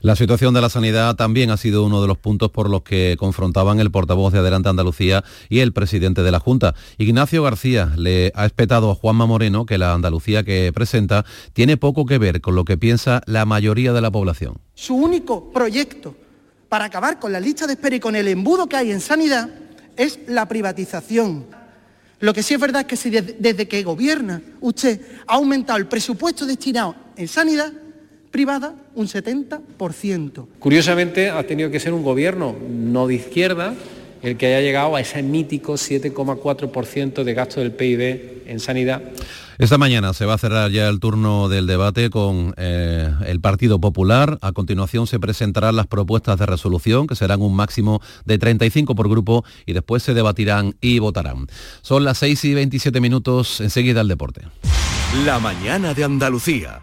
[0.05, 3.17] La situación de la sanidad también ha sido uno de los puntos por los que
[3.19, 6.75] confrontaban el portavoz de Adelante Andalucía y el presidente de la Junta.
[6.99, 12.05] Ignacio García le ha espetado a Juanma Moreno que la Andalucía que presenta tiene poco
[12.05, 14.59] que ver con lo que piensa la mayoría de la población.
[14.75, 16.15] Su único proyecto
[16.69, 19.49] para acabar con la lista de espera y con el embudo que hay en sanidad
[19.97, 21.47] es la privatización.
[22.21, 25.87] Lo que sí es verdad es que si desde que gobierna usted ha aumentado el
[25.87, 27.73] presupuesto destinado en sanidad,
[28.35, 30.47] privada un 70%.
[30.59, 33.75] Curiosamente ha tenido que ser un gobierno no de izquierda
[34.23, 39.03] el que haya llegado a ese mítico 7,4% de gasto del PIB en sanidad.
[39.59, 43.79] Esta mañana se va a cerrar ya el turno del debate con eh, el Partido
[43.79, 44.37] Popular.
[44.43, 49.09] A continuación se presentarán las propuestas de resolución, que serán un máximo de 35 por
[49.09, 51.47] grupo, y después se debatirán y votarán.
[51.83, 54.43] Son las 6 y 27 minutos, enseguida el deporte.
[55.25, 56.83] La mañana de Andalucía.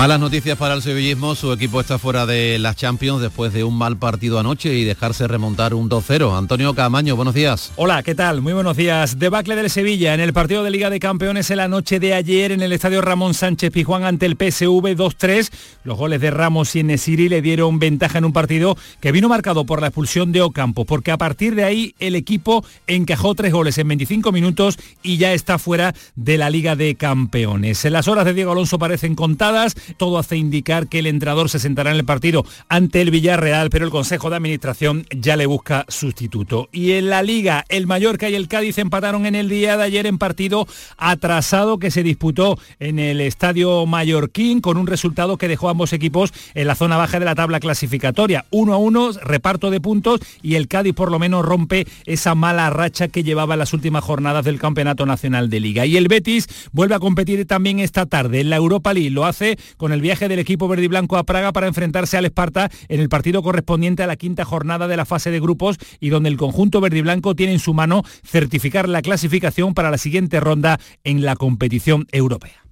[0.00, 3.76] Malas noticias para el sevillismo, su equipo está fuera de las Champions después de un
[3.76, 6.38] mal partido anoche y dejarse remontar un 2-0.
[6.38, 7.70] Antonio Camaño, buenos días.
[7.76, 8.40] Hola, ¿qué tal?
[8.40, 9.18] Muy buenos días.
[9.18, 12.50] Debacle del Sevilla en el partido de Liga de Campeones en la noche de ayer
[12.50, 15.52] en el estadio Ramón Sánchez Pijuán ante el PSV 2-3.
[15.84, 19.66] Los goles de Ramos y Nesiri le dieron ventaja en un partido que vino marcado
[19.66, 23.76] por la expulsión de Ocampo, porque a partir de ahí el equipo encajó tres goles
[23.76, 27.84] en 25 minutos y ya está fuera de la Liga de Campeones.
[27.84, 31.58] En las horas de Diego Alonso parecen contadas Todo hace indicar que el entrenador se
[31.58, 35.84] sentará en el partido ante el Villarreal, pero el Consejo de Administración ya le busca
[35.88, 36.68] sustituto.
[36.72, 40.06] Y en la Liga, el Mallorca y el Cádiz empataron en el día de ayer
[40.06, 45.68] en partido atrasado que se disputó en el Estadio Mallorquín con un resultado que dejó
[45.68, 48.44] a ambos equipos en la zona baja de la tabla clasificatoria.
[48.50, 52.70] Uno a uno, reparto de puntos y el Cádiz por lo menos rompe esa mala
[52.70, 55.86] racha que llevaba en las últimas jornadas del Campeonato Nacional de Liga.
[55.86, 59.10] Y el Betis vuelve a competir también esta tarde en la Europa League.
[59.10, 62.26] Lo hace con el viaje del equipo verde y blanco a Praga para enfrentarse al
[62.26, 66.10] Esparta en el partido correspondiente a la quinta jornada de la fase de grupos y
[66.10, 69.96] donde el conjunto verde y blanco tiene en su mano certificar la clasificación para la
[69.96, 72.62] siguiente ronda en la competición europea.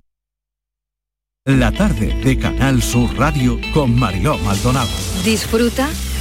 [1.47, 4.91] La tarde de Canal Sur Radio con Mariló Maldonado.
[5.25, 5.89] Disfruta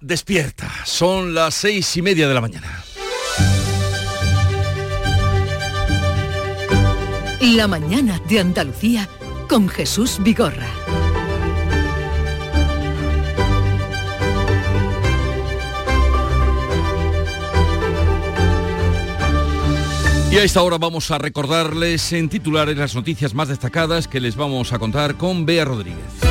[0.00, 0.70] despierta.
[0.84, 2.84] Son las seis y media de la mañana.
[7.40, 9.08] La mañana de Andalucía
[9.48, 10.68] con Jesús Vigorra.
[20.30, 24.36] Y a esta hora vamos a recordarles en titulares las noticias más destacadas que les
[24.36, 26.27] vamos a contar con Bea Rodríguez.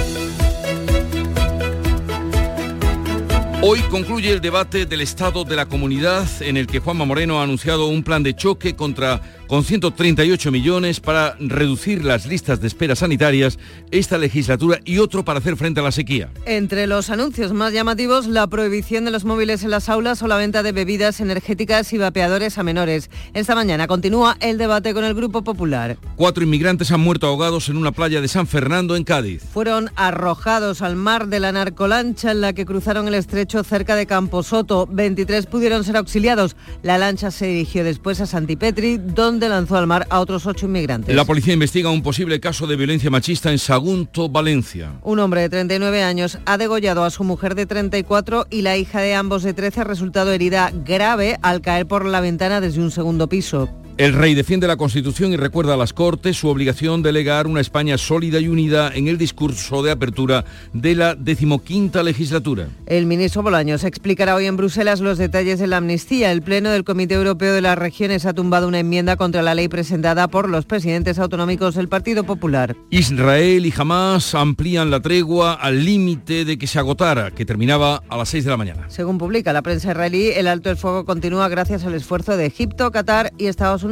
[3.70, 7.44] Hoy concluye el debate del Estado de la Comunidad en el que Juanma Moreno ha
[7.44, 12.96] anunciado un plan de choque contra con 138 millones para reducir las listas de espera
[12.96, 13.58] sanitarias
[13.92, 16.30] esta legislatura y otro para hacer frente a la sequía.
[16.46, 20.38] Entre los anuncios más llamativos, la prohibición de los móviles en las aulas o la
[20.38, 23.10] venta de bebidas energéticas y vapeadores a menores.
[23.34, 25.98] Esta mañana continúa el debate con el Grupo Popular.
[26.16, 29.44] Cuatro inmigrantes han muerto ahogados en una playa de San Fernando, en Cádiz.
[29.54, 34.06] Fueron arrojados al mar de la narcolancha en la que cruzaron el estrecho cerca de
[34.06, 34.88] Camposoto.
[34.92, 36.56] 23 pudieron ser auxiliados.
[36.84, 41.16] La lancha se dirigió después a Santipetri, donde lanzó al mar a otros ocho inmigrantes.
[41.16, 44.94] La policía investiga un posible caso de violencia machista en Sagunto, Valencia.
[45.04, 49.02] Un hombre de 39 años ha degollado a su mujer de 34 y la hija
[49.02, 52.92] de ambos de 13 ha resultado herida grave al caer por la ventana desde un
[52.92, 53.70] segundo piso.
[53.98, 57.62] El rey defiende la Constitución y recuerda a las Cortes su obligación de legar una
[57.62, 62.68] España sólida y unida en el discurso de apertura de la decimoquinta legislatura.
[62.86, 66.32] El ministro Bolaños explicará hoy en Bruselas los detalles de la amnistía.
[66.32, 69.68] El Pleno del Comité Europeo de las Regiones ha tumbado una enmienda contra la ley
[69.68, 72.76] presentada por los presidentes autonómicos del Partido Popular.
[72.92, 78.16] Israel y Hamas amplían la tregua al límite de que se agotara, que terminaba a
[78.16, 78.86] las 6 de la mañana.
[78.90, 82.92] Según publica la prensa israelí, el alto el fuego continúa gracias al esfuerzo de Egipto,
[82.92, 83.87] Qatar y Estados Unidos.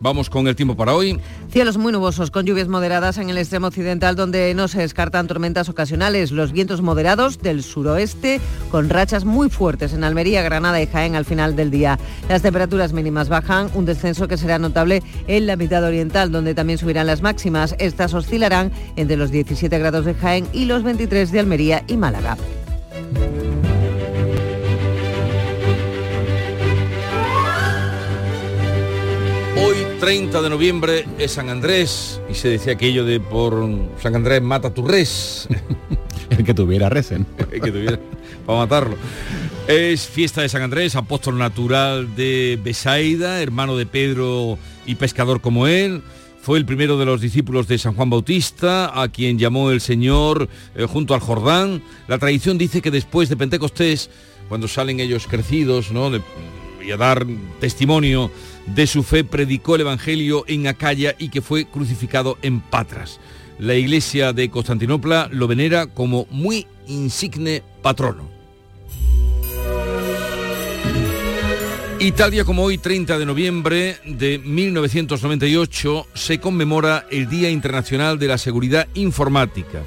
[0.00, 1.20] Vamos con el tiempo para hoy.
[1.50, 5.68] Cielos muy nubosos con lluvias moderadas en el extremo occidental donde no se descartan tormentas
[5.68, 6.32] ocasionales.
[6.32, 11.24] Los vientos moderados del suroeste con rachas muy fuertes en Almería, Granada y Jaén al
[11.24, 11.98] final del día.
[12.28, 16.78] Las temperaturas mínimas bajan, un descenso que será notable en la mitad oriental donde también
[16.78, 17.76] subirán las máximas.
[17.78, 22.36] Estas oscilarán entre los 17 grados de Jaén y los 23 de Almería y Málaga.
[30.00, 33.66] 30 de noviembre, es San Andrés y se decía aquello de por
[34.02, 35.48] San Andrés mata tu res.
[36.30, 37.26] El que tuviera resen.
[37.50, 37.98] El que tuviera
[38.44, 38.96] para matarlo.
[39.66, 45.66] Es fiesta de San Andrés, apóstol natural de Besaida, hermano de Pedro y pescador como
[45.66, 46.02] él.
[46.42, 50.48] Fue el primero de los discípulos de San Juan Bautista, a quien llamó el Señor
[50.76, 51.82] eh, junto al Jordán.
[52.06, 54.10] La tradición dice que después de Pentecostés,
[54.48, 56.10] cuando salen ellos crecidos, ¿no?
[56.10, 56.22] De-
[56.86, 57.26] y a dar
[57.58, 58.30] testimonio
[58.66, 63.20] de su fe, predicó el Evangelio en Acaya y que fue crucificado en Patras.
[63.58, 68.36] La iglesia de Constantinopla lo venera como muy insigne patrono.
[71.98, 78.18] Y tal día como hoy, 30 de noviembre de 1998, se conmemora el Día Internacional
[78.18, 79.82] de la Seguridad Informática.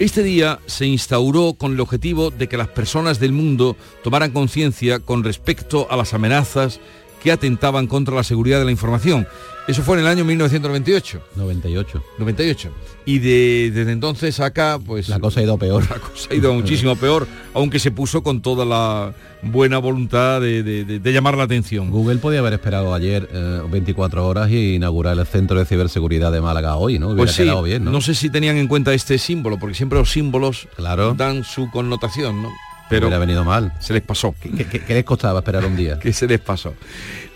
[0.00, 4.98] Este día se instauró con el objetivo de que las personas del mundo tomaran conciencia
[4.98, 6.80] con respecto a las amenazas
[7.22, 9.26] que atentaban contra la seguridad de la información.
[9.68, 11.20] Eso fue en el año 1998.
[11.36, 12.02] 98.
[12.18, 12.70] 98.
[13.06, 15.08] Y de, desde entonces acá, pues...
[15.08, 15.84] La cosa ha ido peor.
[15.88, 20.64] La cosa ha ido muchísimo peor, aunque se puso con toda la buena voluntad de,
[20.64, 21.90] de- de- de llamar la atención.
[21.90, 26.40] Google podía haber esperado ayer eh, 24 horas y inaugurar el centro de ciberseguridad de
[26.40, 27.06] Málaga hoy, ¿no?
[27.08, 27.92] Hubiera Pues sí, quedado bien, ¿no?
[27.92, 28.00] ¿no?
[28.00, 31.14] sé si tenían en cuenta este símbolo, porque siempre los símbolos Claro.
[31.14, 32.48] dan su connotación, ¿no?
[32.96, 33.72] Pero hubiera venido mal.
[33.80, 34.34] se les pasó.
[34.40, 35.98] ¿Qué, qué- qué les costaba esperar un día?
[36.00, 36.74] que se les pasó.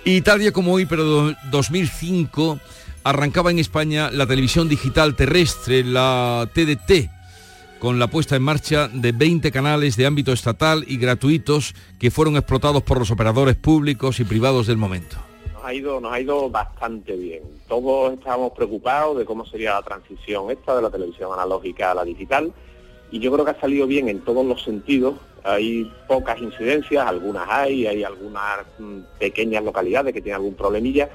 [0.05, 2.59] Y tal día como hoy, pero do- 2005,
[3.05, 7.11] arrancaba en España la televisión digital terrestre, la TDT,
[7.79, 12.37] con la puesta en marcha de 20 canales de ámbito estatal y gratuitos que fueron
[12.37, 15.17] explotados por los operadores públicos y privados del momento.
[15.53, 17.43] Nos ha ido, nos ha ido bastante bien.
[17.69, 22.05] Todos estábamos preocupados de cómo sería la transición esta de la televisión analógica a la
[22.05, 22.53] digital
[23.11, 25.15] y yo creo que ha salido bien en todos los sentidos.
[25.47, 31.09] Hay pocas incidencias, algunas hay, hay algunas mm, pequeñas localidades que tienen algún problemilla,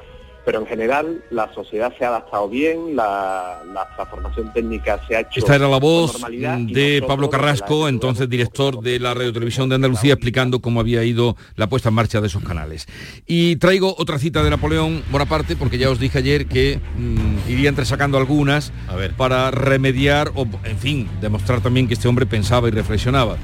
[0.45, 5.19] pero en general la sociedad se ha adaptado bien, la, la transformación técnica se ha
[5.21, 10.13] hecho Esta era la voz de Pablo Carrasco, entonces director de la radiotelevisión de Andalucía,
[10.13, 12.87] explicando cómo había ido la puesta en marcha de esos canales.
[13.27, 17.69] Y traigo otra cita de Napoleón Bonaparte, porque ya os dije ayer que mm, iría
[17.69, 18.73] entresacando algunas
[19.17, 23.37] para remediar o, en fin, demostrar también que este hombre pensaba y reflexionaba.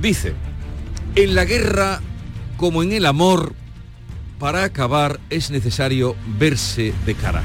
[0.00, 0.34] Dice,
[1.14, 2.00] en la guerra,
[2.56, 3.54] como en el amor,
[4.38, 7.42] para acabar es necesario verse de cara.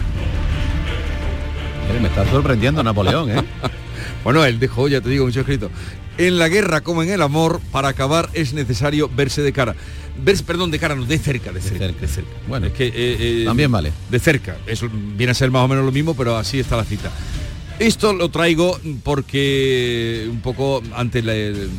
[2.01, 3.43] Me está sorprendiendo Napoleón, ¿eh?
[4.23, 5.69] Bueno, él dejó, ya te digo, mucho escrito.
[6.17, 9.75] En la guerra como en el amor, para acabar es necesario verse de cara.
[10.23, 11.87] Verse, perdón, de cara, no, de cerca, de cerca.
[11.87, 12.29] De cerca.
[12.47, 13.91] Bueno, es que, eh, eh, también vale.
[14.09, 14.57] De cerca.
[14.67, 14.87] Eso
[15.17, 17.09] viene a ser más o menos lo mismo, pero así está la cita.
[17.79, 21.69] Esto lo traigo porque un poco ante la, el-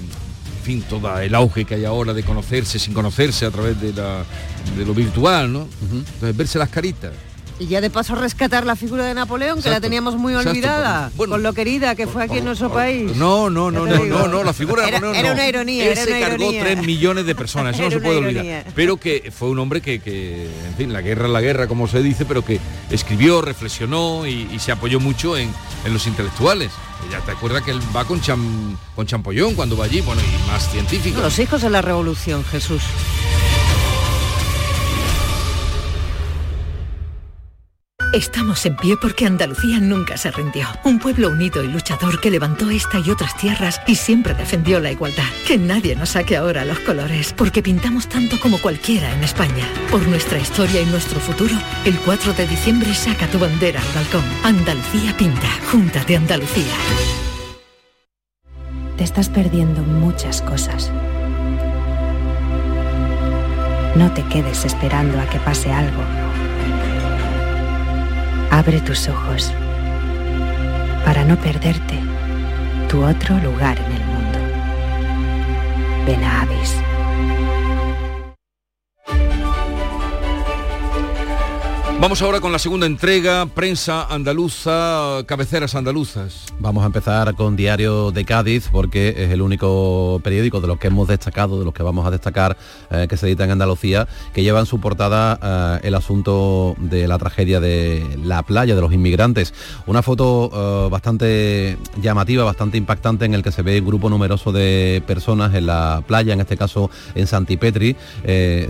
[0.63, 4.25] fin, todo el auge que hay ahora de conocerse sin conocerse a través de, la,
[4.77, 5.69] de lo virtual, ¿no?
[5.91, 7.13] Entonces, verse las caritas.
[7.59, 11.13] Y ya de paso rescatar la figura de Napoleón, que la teníamos muy exacto, olvidada,
[11.17, 13.15] con lo querida que fue aquí en nuestro país.
[13.15, 15.35] No, no, no, no, no, no, la figura de Era- Napoleón era no.
[15.35, 16.51] una ironía, Él era se una cargó.
[16.51, 18.45] 3 millones de personas, eso no se puede olvidar.
[18.45, 18.65] ironía.
[18.75, 21.87] Pero que fue un hombre que, que, en fin, la guerra es la guerra, como
[21.87, 22.59] se dice, pero que
[22.91, 25.53] escribió, reflexionó y, y se apoyó mucho en,
[25.85, 26.71] en los intelectuales.
[27.11, 28.21] Ya te acuerdas que él va con,
[28.95, 31.23] con Champollón cuando va allí, bueno, y más científicos.
[31.23, 32.83] Los hijos de la revolución, Jesús.
[38.13, 40.67] Estamos en pie porque Andalucía nunca se rindió.
[40.85, 44.93] Un pueblo unido y luchador que levantó esta y otras tierras y siempre defendió la
[44.93, 45.25] igualdad.
[45.47, 49.67] Que nadie nos saque ahora los colores, porque pintamos tanto como cualquiera en España.
[49.91, 51.55] Por nuestra historia y nuestro futuro,
[51.87, 54.25] el 4 de diciembre saca tu bandera al balcón.
[54.45, 56.75] Andalucía pinta, Junta de Andalucía.
[58.99, 60.93] Te estás perdiendo muchas cosas.
[63.97, 66.22] No te quedes esperando a que pase algo.
[68.53, 69.51] Abre tus ojos
[71.07, 71.99] para no perderte
[72.87, 74.39] tu otro lugar en el mundo.
[76.05, 76.77] Ven a Avis.
[82.03, 86.47] Vamos ahora con la segunda entrega, prensa andaluza, cabeceras andaluzas.
[86.59, 90.89] Vamos a empezar con Diario de Cádiz porque es el único periódico de los que
[90.89, 92.57] hemos destacado, de los que vamos a destacar,
[92.91, 97.07] eh, que se edita en Andalucía, que lleva en su portada eh, el asunto de
[97.07, 99.55] la tragedia de la playa, de los inmigrantes.
[99.87, 104.51] Una foto eh, bastante llamativa, bastante impactante en el que se ve un grupo numeroso
[104.51, 107.95] de personas en la playa, en este caso en Santipetri.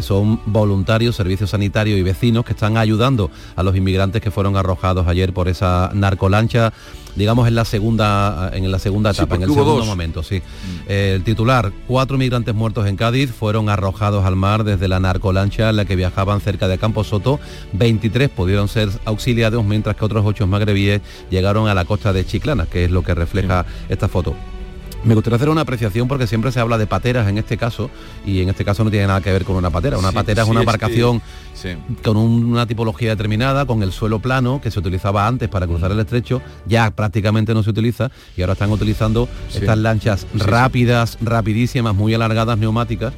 [0.00, 3.21] Son voluntarios, servicios sanitarios y vecinos que están ayudando
[3.56, 6.72] a los inmigrantes que fueron arrojados ayer por esa narcolancha
[7.14, 9.86] digamos en la segunda en la segunda Sí, etapa, en el segundo dos.
[9.86, 10.40] momento, sí.
[10.88, 15.68] Eh, el titular, cuatro migrantes muertos en Cádiz fueron arrojados al mar desde la narcolancha
[15.70, 17.38] en la que viajaban cerca de Campo Soto.
[17.74, 22.64] 23 pudieron ser auxiliados, mientras que otros ocho magrebíes llegaron a la costa de Chiclana,
[22.64, 24.34] que es lo que refleja esta foto.
[25.04, 27.90] Me gustaría hacer una apreciación porque siempre se habla de pateras en este caso
[28.24, 29.98] y en este caso no tiene nada que ver con una patera.
[29.98, 31.22] Una Sí, patera es sí, una es embarcación
[31.54, 31.70] sí.
[32.04, 35.98] con una tipología determinada, con el suelo plano que se utilizaba antes para cruzar el
[35.98, 42.14] estrecho, ya prácticamente no se utiliza y ahora están utilizando estas lanchas rápidas, rapidísimas, muy
[42.14, 43.12] alargadas neumáticas,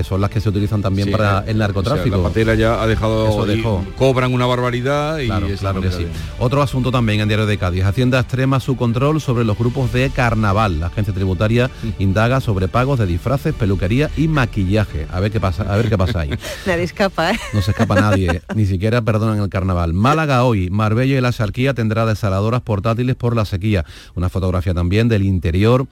[0.00, 2.16] que son las que se utilizan también Sí, para eh, el narcotráfico.
[2.16, 3.84] o sea, la patera ya ha dejado, Eso y dejó.
[3.98, 6.06] cobran una barbaridad y Claro, claro que sí.
[6.38, 7.84] Otro asunto también en Diario de Cádiz.
[7.84, 10.80] Hacienda extrema su control sobre los grupos de carnaval.
[10.80, 15.06] La agencia tributaria indaga sobre pagos de disfraces, peluquería y maquillaje.
[15.12, 16.30] A ver qué pasa, a ver qué pasa ahí.
[16.66, 17.38] Nadie escapa, ¿eh?
[17.52, 19.92] No se escapa nadie, ni siquiera perdonan el carnaval.
[19.92, 23.84] Málaga hoy, Marbella y la Sarquía tendrá desaladoras portátiles por la sequía.
[24.14, 25.86] Una fotografía también del interior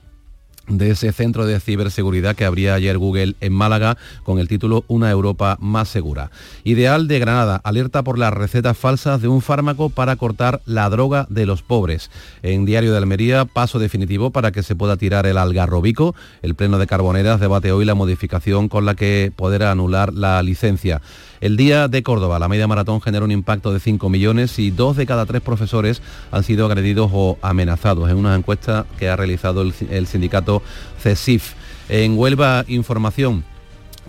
[0.69, 5.11] de ese centro de ciberseguridad que abría ayer Google en Málaga con el título Una
[5.11, 6.31] Europa más segura.
[6.63, 11.27] Ideal de Granada, alerta por las recetas falsas de un fármaco para cortar la droga
[11.29, 12.11] de los pobres.
[12.43, 16.15] En Diario de Almería, paso definitivo para que se pueda tirar el algarrobico.
[16.41, 21.01] El Pleno de Carboneras debate hoy la modificación con la que podrá anular la licencia.
[21.41, 24.97] El día de Córdoba, la media maratón genera un impacto de 5 millones y dos
[24.97, 29.61] de cada tres profesores han sido agredidos o amenazados en una encuesta que ha realizado
[29.61, 30.61] el, el sindicato
[31.01, 31.53] CESIF.
[31.87, 33.45] En Huelva, información.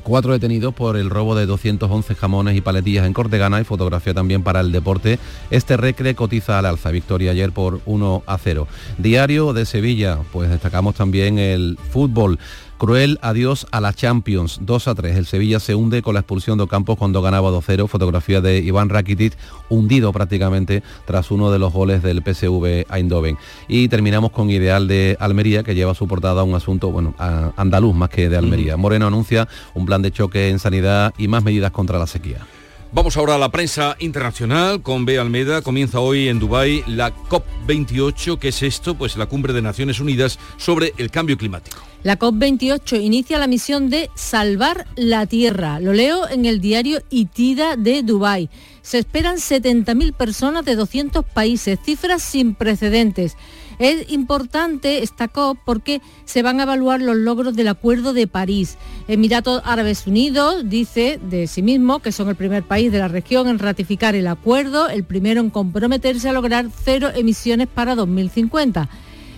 [0.02, 4.42] Cuatro detenidos por el robo de 211 jamones y paletillas en Cortegana y fotografía también
[4.42, 5.18] para el deporte.
[5.50, 6.90] Este recre cotiza al alza.
[6.90, 8.66] Victoria ayer por 1 a 0.
[8.96, 12.38] Diario de Sevilla, pues destacamos también el fútbol.
[12.80, 15.14] Cruel adiós a la Champions, 2 a 3.
[15.14, 17.86] El Sevilla se hunde con la expulsión de Ocampos cuando ganaba 2-0.
[17.88, 19.36] Fotografía de Iván Rakitic,
[19.68, 23.36] hundido prácticamente tras uno de los goles del PSV Eindhoven.
[23.68, 27.52] Y terminamos con Ideal de Almería, que lleva su portada a un asunto, bueno, a
[27.58, 28.78] andaluz más que de Almería.
[28.78, 32.46] Moreno anuncia un plan de choque en sanidad y más medidas contra la sequía.
[32.92, 35.16] Vamos ahora a la prensa internacional con B.
[35.16, 35.62] Almeida.
[35.62, 38.36] Comienza hoy en Dubái la COP28.
[38.40, 38.96] ¿Qué es esto?
[38.96, 41.78] Pues la cumbre de Naciones Unidas sobre el cambio climático.
[42.02, 45.78] La COP28 inicia la misión de salvar la Tierra.
[45.78, 48.50] Lo leo en el diario Itida de Dubái.
[48.82, 53.36] Se esperan 70.000 personas de 200 países, cifras sin precedentes.
[53.78, 58.76] Es importante esta COP porque se van a evaluar los logros del Acuerdo de París.
[59.10, 63.48] Emiratos Árabes Unidos dice de sí mismo que son el primer país de la región
[63.48, 68.88] en ratificar el acuerdo, el primero en comprometerse a lograr cero emisiones para 2050.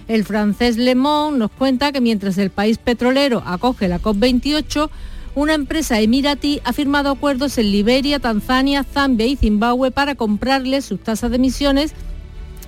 [0.09, 4.91] El francés Le Monde nos cuenta que mientras el país petrolero acoge la COP28,
[5.37, 11.01] una empresa emiratí ha firmado acuerdos en Liberia, Tanzania, Zambia y Zimbabue para comprarles sus
[11.01, 11.95] tasas de emisiones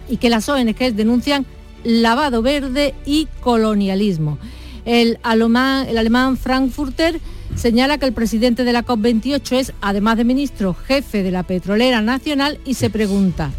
[0.08, 1.44] y que las ONGs denuncian
[1.84, 4.38] lavado verde y colonialismo.
[4.84, 7.20] El alemán, Frankfurter
[7.54, 12.02] señala que el presidente de la COP28 es, además de ministro, jefe de la petrolera
[12.02, 13.50] nacional y se pregunta,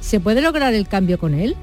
[0.00, 1.56] ¿se puede lograr el cambio con él?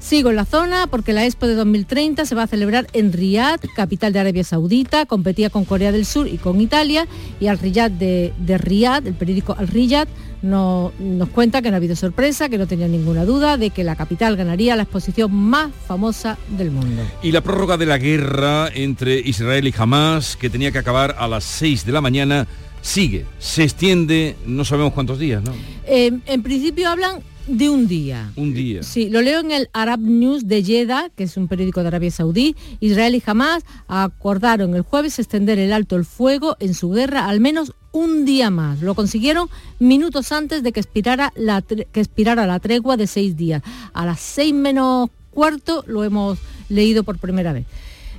[0.00, 3.60] Sigo en la zona porque la Expo de 2030 se va a celebrar en Riyadh,
[3.76, 7.06] capital de Arabia Saudita, competía con Corea del Sur y con Italia
[7.38, 10.08] y al Riyadh de, de Riyadh, el periódico Al Riyadh,
[10.42, 13.84] no, nos cuenta que no ha habido sorpresa, que no tenía ninguna duda de que
[13.84, 17.02] la capital ganaría la exposición más famosa del mundo.
[17.22, 21.28] Y la prórroga de la guerra entre Israel y Hamas, que tenía que acabar a
[21.28, 22.46] las 6 de la mañana,
[22.80, 25.52] sigue, se extiende, no sabemos cuántos días, ¿no?
[25.86, 28.32] Eh, en principio hablan de un día.
[28.36, 28.82] Un día.
[28.82, 32.10] Sí, lo leo en el Arab News de Jeddah, que es un periódico de Arabia
[32.10, 32.56] Saudí.
[32.80, 37.40] Israel y Hamas acordaron el jueves extender el alto el fuego en su guerra al
[37.40, 38.80] menos un día más.
[38.80, 43.62] Lo consiguieron minutos antes de que expirara la, que expirara la tregua de seis días.
[43.92, 46.38] A las seis menos cuarto lo hemos
[46.68, 47.66] leído por primera vez.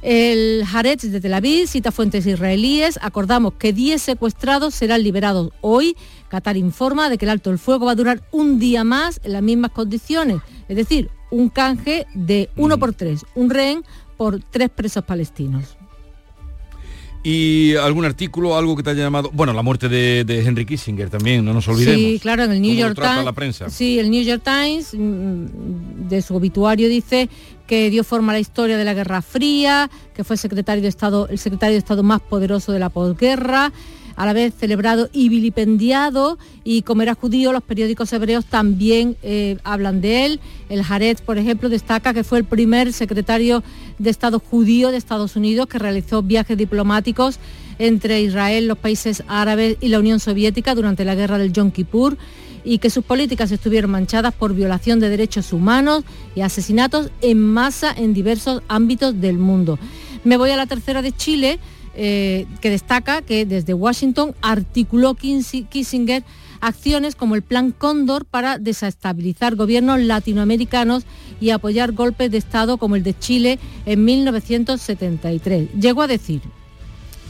[0.04, 3.00] El Haaretz de Tel Aviv cita fuentes israelíes.
[3.02, 5.96] Acordamos que 10 secuestrados serán liberados hoy.
[6.28, 9.32] Qatar informa de que el alto el fuego va a durar un día más en
[9.32, 10.42] las mismas condiciones.
[10.68, 13.86] Es decir, un canje de uno por tres, un rehén
[14.18, 15.78] por tres presos palestinos.
[17.26, 21.10] Y algún artículo, algo que te haya llamado, bueno, la muerte de, de Henry Kissinger
[21.10, 21.98] también, no nos olvidemos.
[21.98, 23.26] Sí, claro, en el New ¿Cómo lo York Times.
[23.26, 23.70] la prensa?
[23.70, 27.30] Sí, el New York Times mm, de su obituario dice
[27.66, 31.30] que dio forma a la historia de la Guerra Fría, que fue secretario de Estado,
[31.30, 33.72] el secretario de Estado más poderoso de la posguerra,
[34.16, 39.58] a la vez celebrado y vilipendiado, y como era judío, los periódicos hebreos también eh,
[39.64, 40.40] hablan de él.
[40.70, 43.64] El Haaretz, por ejemplo, destaca que fue el primer secretario
[44.00, 47.40] de Estado judío de Estados Unidos que realizó viajes diplomáticos
[47.80, 52.18] entre Israel, los países árabes y la Unión Soviética durante la guerra del Yom Kippur
[52.64, 56.04] y que sus políticas estuvieron manchadas por violación de derechos humanos
[56.36, 59.78] y asesinatos en masa en diversos ámbitos del mundo.
[60.24, 61.60] Me voy a la tercera de Chile,
[61.96, 66.24] eh, que destaca que desde Washington articuló Kissinger
[66.60, 71.04] acciones como el Plan Cóndor para desestabilizar gobiernos latinoamericanos
[71.42, 75.74] y apoyar golpes de Estado como el de Chile en 1973.
[75.74, 76.42] Llegó a decir,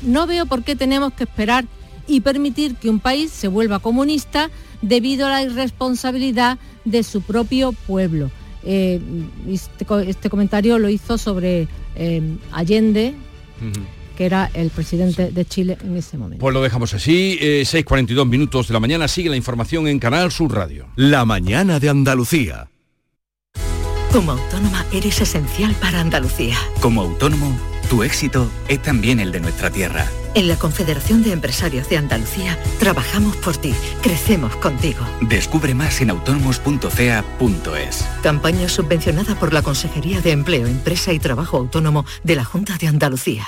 [0.04, 1.66] no veo por qué tenemos que esperar
[2.08, 4.52] y permitir que un país se vuelva comunista
[4.82, 8.30] debido a la irresponsabilidad de su propio pueblo.
[8.64, 9.02] Eh,
[9.48, 13.14] este, este comentario lo hizo sobre eh, Allende,
[14.16, 16.42] que era el presidente de Chile en ese momento.
[16.42, 20.32] Pues lo dejamos así, eh, 6.42 minutos de la mañana, sigue la información en Canal
[20.32, 20.88] Sur Radio.
[20.96, 22.70] La mañana de Andalucía.
[24.12, 26.56] Como autónoma eres esencial para Andalucía.
[26.82, 27.52] Como autónomo,
[27.90, 30.08] Tu éxito es también el de nuestra tierra.
[30.36, 35.06] En la Confederación de Empresarios de Andalucía trabajamos por ti, crecemos contigo.
[35.22, 38.06] Descubre más en autónomos.cea.es.
[38.24, 42.88] Campaña subvencionada por la Consejería de Empleo, Empresa y Trabajo Autónomo de la Junta de
[42.88, 43.48] Andalucía.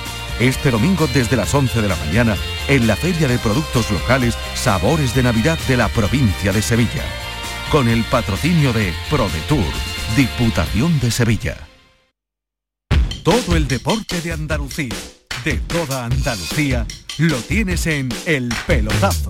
[0.39, 2.35] Este domingo desde las 11 de la mañana
[2.67, 7.03] en la Feria de Productos Locales Sabores de Navidad de la provincia de Sevilla.
[7.71, 9.63] Con el patrocinio de ProDetour,
[10.15, 11.57] Diputación de Sevilla.
[13.23, 14.95] Todo el deporte de Andalucía
[15.43, 16.85] de toda Andalucía
[17.17, 19.29] lo tienes en El Pelotazo.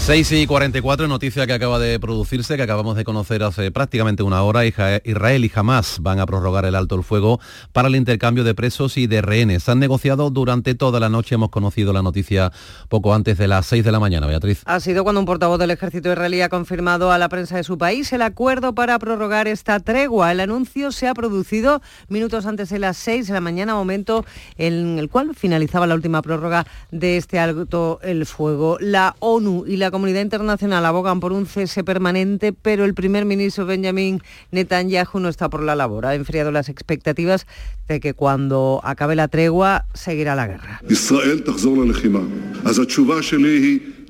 [0.00, 4.42] 6 y 44, noticia que acaba de producirse, que acabamos de conocer hace prácticamente una
[4.42, 4.64] hora.
[4.64, 7.38] Israel y Hamas van a prorrogar el alto el fuego
[7.72, 9.68] para el intercambio de presos y de rehenes.
[9.68, 12.50] Han negociado durante toda la noche, hemos conocido la noticia
[12.88, 14.62] poco antes de las 6 de la mañana, Beatriz.
[14.64, 17.76] Ha sido cuando un portavoz del ejército israelí ha confirmado a la prensa de su
[17.76, 20.32] país el acuerdo para prorrogar esta tregua.
[20.32, 24.24] El anuncio se ha producido minutos antes de las 6 de la mañana, momento
[24.56, 28.78] en el cual finalizaba la última prórroga de este alto el fuego.
[28.80, 33.66] La ONU y la comunidad internacional abogan por un cese permanente, pero el primer ministro
[33.66, 36.06] Benjamin Netanyahu no está por la labor.
[36.06, 37.46] Ha enfriado las expectativas
[37.88, 40.80] de que cuando acabe la tregua seguirá la guerra.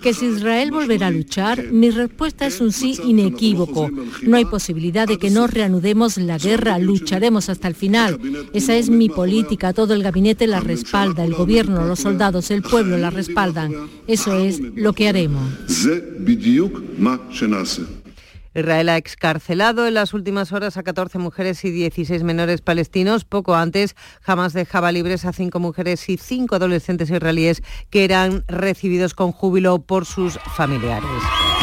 [0.03, 3.91] Que si Israel volverá a luchar, mi respuesta es un sí inequívoco.
[4.23, 8.19] No hay posibilidad de que no reanudemos la guerra, lucharemos hasta el final.
[8.53, 12.97] Esa es mi política, todo el gabinete la respalda, el gobierno, los soldados, el pueblo
[12.97, 13.73] la respaldan.
[14.07, 15.45] Eso es lo que haremos.
[18.55, 23.25] Israel ha excarcelado en las últimas horas a 14 mujeres y 16 menores palestinos.
[23.25, 29.15] Poco antes, jamás dejaba libres a cinco mujeres y cinco adolescentes israelíes que eran recibidos
[29.15, 31.60] con júbilo por sus familiares.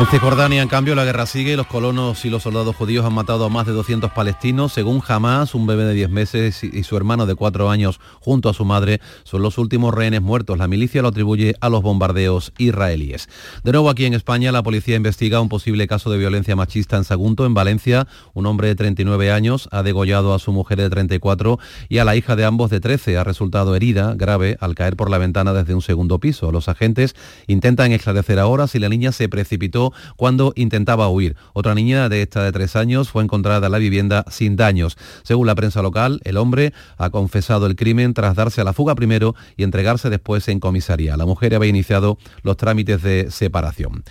[0.00, 1.58] En Cisjordania, en cambio, la guerra sigue.
[1.58, 4.72] Los colonos y los soldados judíos han matado a más de 200 palestinos.
[4.72, 8.54] Según Hamas, un bebé de 10 meses y su hermano de 4 años junto a
[8.54, 10.56] su madre son los últimos rehenes muertos.
[10.56, 13.28] La milicia lo atribuye a los bombardeos israelíes.
[13.62, 17.04] De nuevo aquí en España, la policía investiga un posible caso de violencia machista en
[17.04, 17.44] Sagunto.
[17.44, 21.58] En Valencia, un hombre de 39 años ha degollado a su mujer de 34
[21.90, 23.18] y a la hija de ambos de 13.
[23.18, 26.52] Ha resultado herida grave al caer por la ventana desde un segundo piso.
[26.52, 27.14] Los agentes
[27.48, 31.36] intentan esclarecer ahora si la niña se precipitó cuando intentaba huir.
[31.52, 34.96] Otra niña de esta de tres años fue encontrada en la vivienda sin daños.
[35.22, 38.94] Según la prensa local, el hombre ha confesado el crimen tras darse a la fuga
[38.94, 41.16] primero y entregarse después en comisaría.
[41.16, 44.04] La mujer había iniciado los trámites de separación.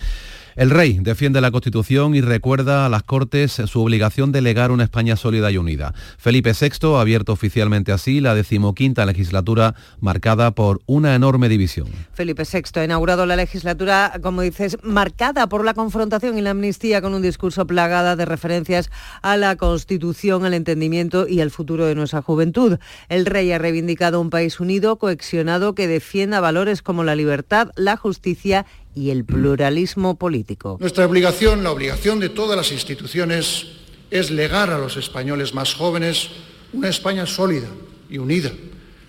[0.60, 4.84] El rey defiende la Constitución y recuerda a las Cortes su obligación de legar una
[4.84, 5.94] España sólida y unida.
[6.18, 11.88] Felipe VI ha abierto oficialmente así la decimoquinta legislatura marcada por una enorme división.
[12.12, 17.00] Felipe VI ha inaugurado la legislatura, como dices, marcada por la confrontación y la amnistía
[17.00, 18.90] con un discurso plagada de referencias
[19.22, 22.76] a la Constitución, al entendimiento y al futuro de nuestra juventud.
[23.08, 27.96] El rey ha reivindicado un país unido, cohesionado, que defienda valores como la libertad, la
[27.96, 30.76] justicia y el pluralismo político.
[30.80, 33.66] Nuestra obligación, la obligación de todas las instituciones,
[34.10, 36.30] es legar a los españoles más jóvenes
[36.72, 37.68] una España sólida
[38.08, 38.50] y unida,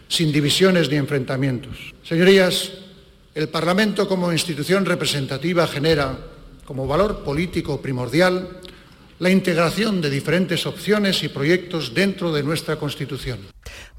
[0.07, 1.93] sin divisiones ni enfrentamientos.
[2.03, 2.71] Señorías,
[3.33, 6.17] el Parlamento como institución representativa genera,
[6.65, 8.59] como valor político primordial,
[9.19, 13.39] la integración de diferentes opciones y proyectos dentro de nuestra Constitución.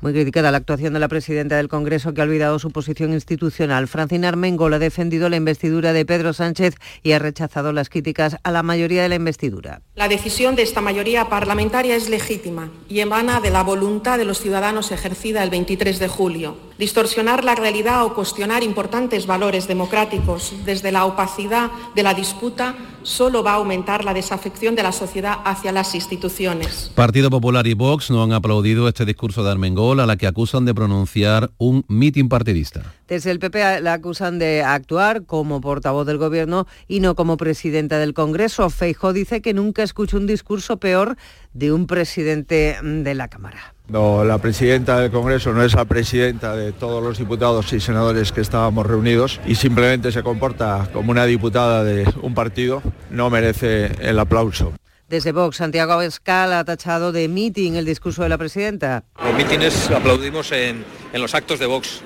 [0.00, 3.88] Muy criticada la actuación de la presidenta del Congreso que ha olvidado su posición institucional.
[3.88, 8.50] Francina Armengol ha defendido la investidura de Pedro Sánchez y ha rechazado las críticas a
[8.50, 9.82] la mayoría de la investidura.
[9.94, 14.40] La decisión de esta mayoría parlamentaria es legítima y emana de la voluntad de los
[14.40, 20.90] ciudadanos ejercida el 23 de julio Distorsionar la realidad o cuestionar importantes valores democráticos desde
[20.90, 25.70] la opacidad de la disputa solo va a aumentar la desafección de la sociedad hacia
[25.70, 26.90] las instituciones.
[26.94, 30.64] Partido Popular y Vox no han aplaudido este discurso de Armengol a la que acusan
[30.64, 32.82] de pronunciar un mitin partidista.
[33.06, 37.98] Desde el PP la acusan de actuar como portavoz del Gobierno y no como presidenta
[37.98, 38.70] del Congreso.
[38.70, 41.16] Feijó dice que nunca escuchó un discurso peor
[41.52, 43.74] de un presidente de la Cámara.
[43.88, 48.32] No, la presidenta del Congreso no es la presidenta de todos los diputados y senadores
[48.32, 53.92] que estábamos reunidos y simplemente se comporta como una diputada de un partido, no merece
[54.00, 54.72] el aplauso.
[55.12, 59.04] Desde Vox, Santiago Abascal ha tachado de meeting el discurso de la presidenta.
[59.22, 62.00] Los mítines aplaudimos en, en los actos de Vox.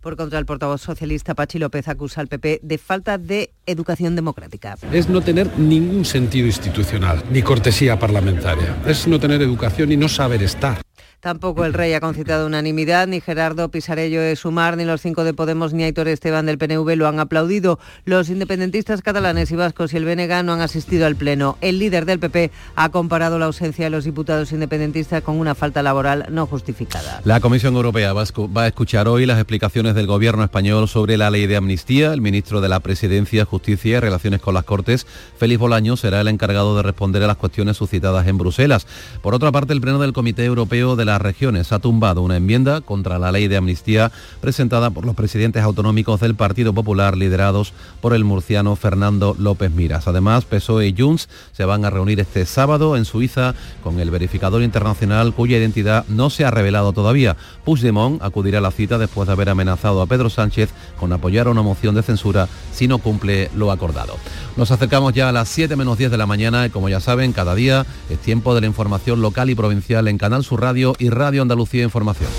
[0.00, 4.78] Por contra, el portavoz socialista Pachi López acusa al PP de falta de educación democrática.
[4.90, 8.74] Es no tener ningún sentido institucional, ni cortesía parlamentaria.
[8.86, 10.80] Es no tener educación y no saber estar.
[11.24, 15.32] Tampoco el rey ha concitado unanimidad, ni Gerardo Pisarello de Sumar, ni los cinco de
[15.32, 17.78] Podemos, ni Aitor Esteban del PNV lo han aplaudido.
[18.04, 21.56] Los independentistas catalanes y vascos y el BNG no han asistido al Pleno.
[21.62, 25.82] El líder del PP ha comparado la ausencia de los diputados independentistas con una falta
[25.82, 27.22] laboral no justificada.
[27.24, 31.46] La Comisión Europea va a escuchar hoy las explicaciones del Gobierno español sobre la ley
[31.46, 32.12] de amnistía.
[32.12, 35.06] El ministro de la Presidencia, Justicia y Relaciones con las Cortes,
[35.38, 38.86] Félix Bolaño, será el encargado de responder a las cuestiones suscitadas en Bruselas.
[39.22, 42.80] Por otra parte, el Pleno del Comité Europeo de la regiones ha tumbado una enmienda
[42.80, 44.10] contra la ley de amnistía
[44.40, 50.08] presentada por los presidentes autonómicos del Partido Popular liderados por el murciano Fernando López Miras.
[50.08, 54.62] Además, PSOE y Junts se van a reunir este sábado en Suiza con el verificador
[54.62, 57.36] internacional cuya identidad no se ha revelado todavía.
[57.64, 61.62] Puigdemont acudirá a la cita después de haber amenazado a Pedro Sánchez con apoyar una
[61.62, 64.16] moción de censura si no cumple lo acordado.
[64.56, 67.32] Nos acercamos ya a las 7 menos 10 de la mañana y como ya saben,
[67.32, 71.03] cada día es tiempo de la información local y provincial en Canal Sur Radio y
[71.10, 72.30] Radio Andalucía Información.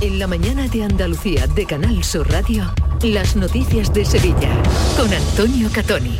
[0.00, 4.50] En la mañana de Andalucía de Canal Sur Radio, las noticias de Sevilla
[4.96, 6.18] con Antonio Catoni.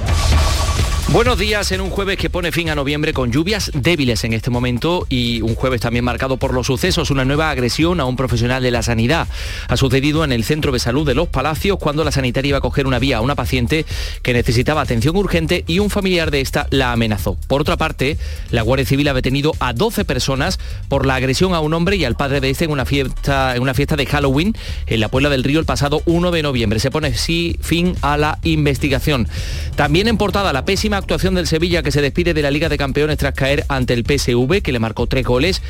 [1.12, 4.50] Buenos días en un jueves que pone fin a noviembre con lluvias débiles en este
[4.50, 8.60] momento y un jueves también marcado por los sucesos, una nueva agresión a un profesional
[8.60, 9.28] de la sanidad.
[9.68, 12.60] Ha sucedido en el centro de salud de Los Palacios cuando la sanitaria iba a
[12.60, 13.86] coger una vía a una paciente
[14.22, 17.38] que necesitaba atención urgente y un familiar de esta la amenazó.
[17.46, 18.18] Por otra parte,
[18.50, 22.04] la Guardia Civil ha detenido a 12 personas por la agresión a un hombre y
[22.04, 24.56] al padre de este en una fiesta, en una fiesta de Halloween
[24.88, 26.80] en la Puebla del Río el pasado 1 de noviembre.
[26.80, 29.28] Se pone así fin a la investigación.
[29.76, 32.78] También en portada la pésima actuación del Sevilla que se despide de la Liga de
[32.78, 35.62] Campeones tras caer ante el PSV, que le marcó tres goles.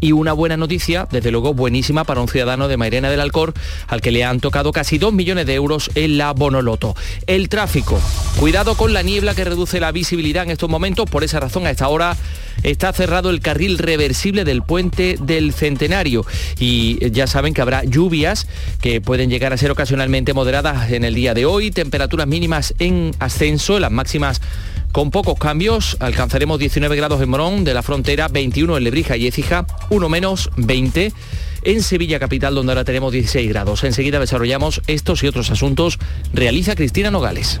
[0.00, 3.54] Y una buena noticia, desde luego buenísima para un ciudadano de Mairena del Alcor,
[3.86, 6.94] al que le han tocado casi 2 millones de euros en la Bonoloto.
[7.26, 8.00] El tráfico.
[8.38, 11.08] Cuidado con la niebla que reduce la visibilidad en estos momentos.
[11.08, 12.16] Por esa razón, a esta hora
[12.62, 16.26] está cerrado el carril reversible del puente del Centenario.
[16.58, 18.46] Y ya saben que habrá lluvias
[18.80, 21.70] que pueden llegar a ser ocasionalmente moderadas en el día de hoy.
[21.70, 24.40] Temperaturas mínimas en ascenso, las máximas
[24.94, 29.26] con pocos cambios, alcanzaremos 19 grados en Morón, de la frontera 21 en Lebrija y
[29.26, 31.12] Écija, 1 menos 20
[31.64, 33.82] en Sevilla Capital, donde ahora tenemos 16 grados.
[33.82, 35.98] Enseguida desarrollamos estos y otros asuntos.
[36.32, 37.60] Realiza Cristina Nogales.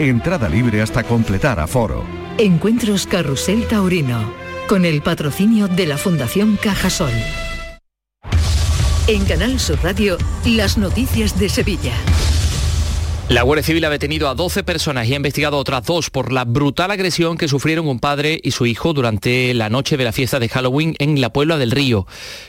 [0.00, 2.06] Entrada libre hasta completar aforo.
[2.38, 4.32] Encuentros Carrusel Taurino,
[4.66, 7.12] con el patrocinio de la Fundación Cajasol.
[9.06, 11.92] En Canal Sur Radio, las noticias de Sevilla.
[13.28, 16.32] La Guardia Civil ha detenido a 12 personas y ha investigado a otras dos por
[16.32, 20.12] la brutal agresión que sufrieron un padre y su hijo durante la noche de la
[20.12, 22.06] fiesta de Halloween en la Puebla del Río.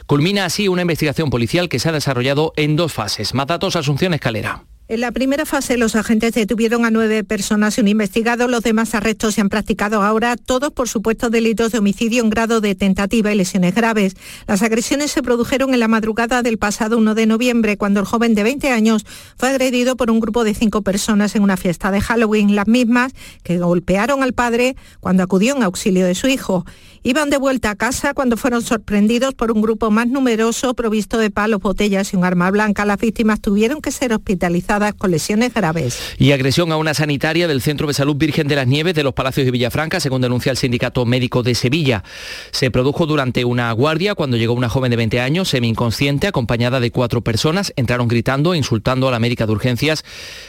[0.08, 3.34] Culmina así una investigación policial que se ha desarrollado en dos fases.
[3.34, 4.71] Más datos, Asunción Escalera.
[4.92, 8.50] En la primera fase los agentes detuvieron a nueve personas y un investigado.
[8.50, 12.60] Los demás arrestos se han practicado ahora, todos por supuestos delitos de homicidio en grado
[12.60, 14.18] de tentativa y lesiones graves.
[14.48, 18.36] Las agresiones se produjeron en la madrugada del pasado 1 de noviembre, cuando el joven
[18.36, 19.06] de 20 años
[19.38, 23.14] fue agredido por un grupo de cinco personas en una fiesta de Halloween, las mismas
[23.44, 26.66] que golpearon al padre cuando acudió en auxilio de su hijo.
[27.04, 31.32] Iban de vuelta a casa cuando fueron sorprendidos por un grupo más numeroso provisto de
[31.32, 32.86] palos, botellas y un arma blanca.
[32.86, 36.00] Las víctimas tuvieron que ser hospitalizadas con lesiones graves.
[36.20, 39.16] Y agresión a una sanitaria del Centro de Salud Virgen de las Nieves de los
[39.16, 42.04] Palacios de Villafranca, según denuncia el Sindicato Médico de Sevilla.
[42.52, 46.92] Se produjo durante una guardia cuando llegó una joven de 20 años, semi-inconsciente, acompañada de
[46.92, 47.74] cuatro personas.
[47.78, 50.06] Entraron gritando, insultando a la médica de urgencias.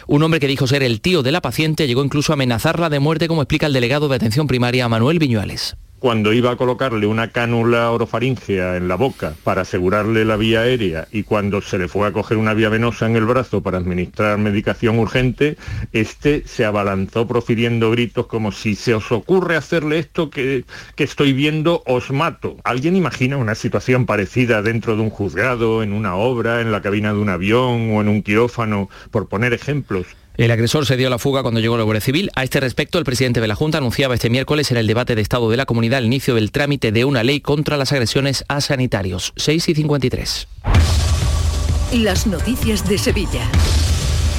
[0.07, 3.01] Un hombre que dijo ser el tío de la paciente llegó incluso a amenazarla de
[3.01, 7.31] muerte, como explica el delegado de atención primaria Manuel Viñuales cuando iba a colocarle una
[7.31, 12.09] cánula orofaringea en la boca para asegurarle la vía aérea y cuando se le fue
[12.09, 15.57] a coger una vía venosa en el brazo para administrar medicación urgente,
[15.93, 20.65] este se abalanzó profiriendo gritos como si se os ocurre hacerle esto que,
[20.97, 22.57] que estoy viendo, os mato.
[22.65, 27.13] ¿Alguien imagina una situación parecida dentro de un juzgado, en una obra, en la cabina
[27.13, 30.09] de un avión o en un quirófano, por poner ejemplos?
[30.37, 32.30] El agresor se dio a la fuga cuando llegó la Guardia Civil.
[32.35, 35.20] A este respecto, el presidente de la Junta anunciaba este miércoles en el debate de
[35.20, 38.62] Estado de la Comunidad el inicio del trámite de una ley contra las agresiones a
[38.62, 39.35] sanitarios.
[39.37, 40.49] 6 y 53.
[41.93, 43.47] Las noticias de Sevilla.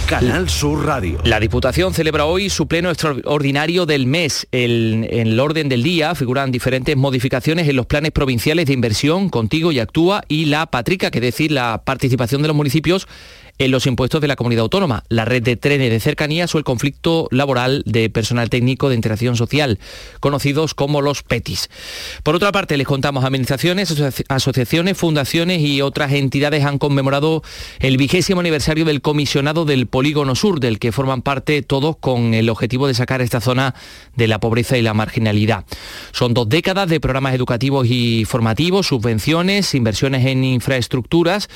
[0.07, 1.19] Canal Sur Radio.
[1.23, 4.47] La Diputación celebra hoy su pleno extraordinario del mes.
[4.51, 9.71] en el orden del día figuran diferentes modificaciones en los planes provinciales de inversión, Contigo
[9.71, 13.07] y Actúa, y la Patrica, que es decir, la participación de los municipios
[13.59, 16.63] en los impuestos de la comunidad autónoma, la red de trenes de cercanías o el
[16.63, 19.79] conflicto laboral de personal técnico de interacción social,
[20.19, 21.69] conocidos como los PETIS.
[22.23, 23.93] Por otra parte, les contamos administraciones,
[24.27, 27.43] asociaciones, fundaciones y otras entidades han conmemorado
[27.79, 32.49] el vigésimo aniversario del comisionado del Polígono Sur, del que forman parte todos con el
[32.49, 33.75] objetivo de sacar esta zona
[34.15, 35.65] de la pobreza y la marginalidad.
[36.11, 41.49] Son dos décadas de programas educativos y formativos, subvenciones, inversiones en infraestructuras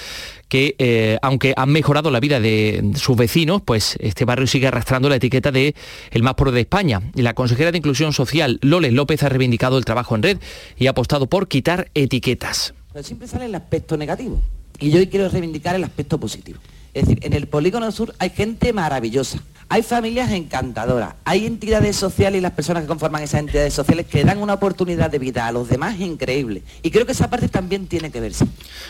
[0.49, 5.09] que, eh, aunque han mejorado la vida de sus vecinos, pues este barrio sigue arrastrando
[5.09, 5.75] la etiqueta de
[6.11, 7.01] el más pobre de España.
[7.15, 10.37] Y la consejera de Inclusión Social, Loles López, ha reivindicado el trabajo en red
[10.77, 12.73] y ha apostado por quitar etiquetas.
[12.93, 14.41] Pero siempre sale el aspecto negativo
[14.79, 16.59] y yo hoy quiero reivindicar el aspecto positivo.
[16.93, 19.39] Es decir, en el Polígono Sur hay gente maravillosa,
[19.69, 24.23] hay familias encantadoras, hay entidades sociales y las personas que conforman esas entidades sociales que
[24.23, 26.63] dan una oportunidad de vida a los demás increíble.
[26.83, 28.45] Y creo que esa parte también tiene que verse.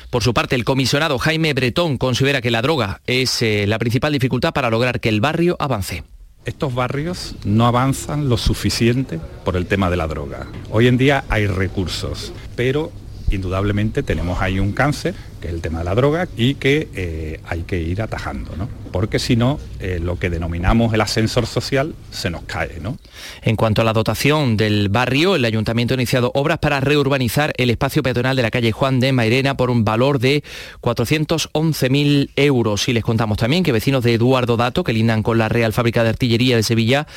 [0.10, 4.14] Por su parte, el comisionado Jaime Bretón considera que la droga es eh, la principal
[4.14, 6.04] dificultad para lograr que el barrio avance
[6.46, 10.48] estos barrios no avanzan lo suficiente por el tema de la droga.
[10.72, 12.90] Hoy en día hay recursos, pero
[13.30, 17.40] indudablemente tenemos ahí un cáncer, que es el tema de la droga, y que eh,
[17.48, 18.68] hay que ir atajando, ¿no?
[18.98, 22.80] porque si no, eh, lo que denominamos el ascensor social se nos cae.
[22.82, 22.98] ¿no?
[23.44, 27.70] En cuanto a la dotación del barrio, el ayuntamiento ha iniciado obras para reurbanizar el
[27.70, 30.44] espacio peatonal de la calle Juan de Mairena por un valor de
[30.82, 32.88] 411.000 euros.
[32.88, 36.04] Y les contamos también que vecinos de Eduardo Dato, que lindan con la Real Fábrica
[36.04, 37.08] de Artillería de Sevilla,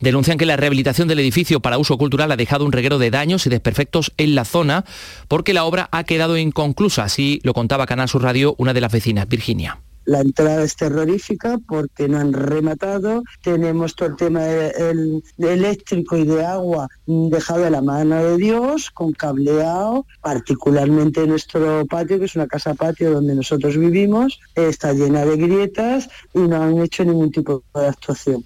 [0.00, 3.46] denuncian que la rehabilitación del edificio para uso cultural ha dejado un reguero de daños
[3.46, 4.84] y desperfectos en la zona
[5.28, 7.04] porque la obra ha quedado inconclusa.
[7.04, 9.78] Así lo contaba Canal Radio una de las vecinas, Virginia.
[10.06, 13.22] La entrada es terrorífica porque no han rematado.
[13.42, 18.90] Tenemos todo el tema de, eléctrico y de agua dejado de la mano de Dios,
[18.90, 25.26] con cableado, particularmente nuestro patio, que es una casa patio donde nosotros vivimos, está llena
[25.26, 28.42] de grietas y no han hecho ningún tipo de actuación.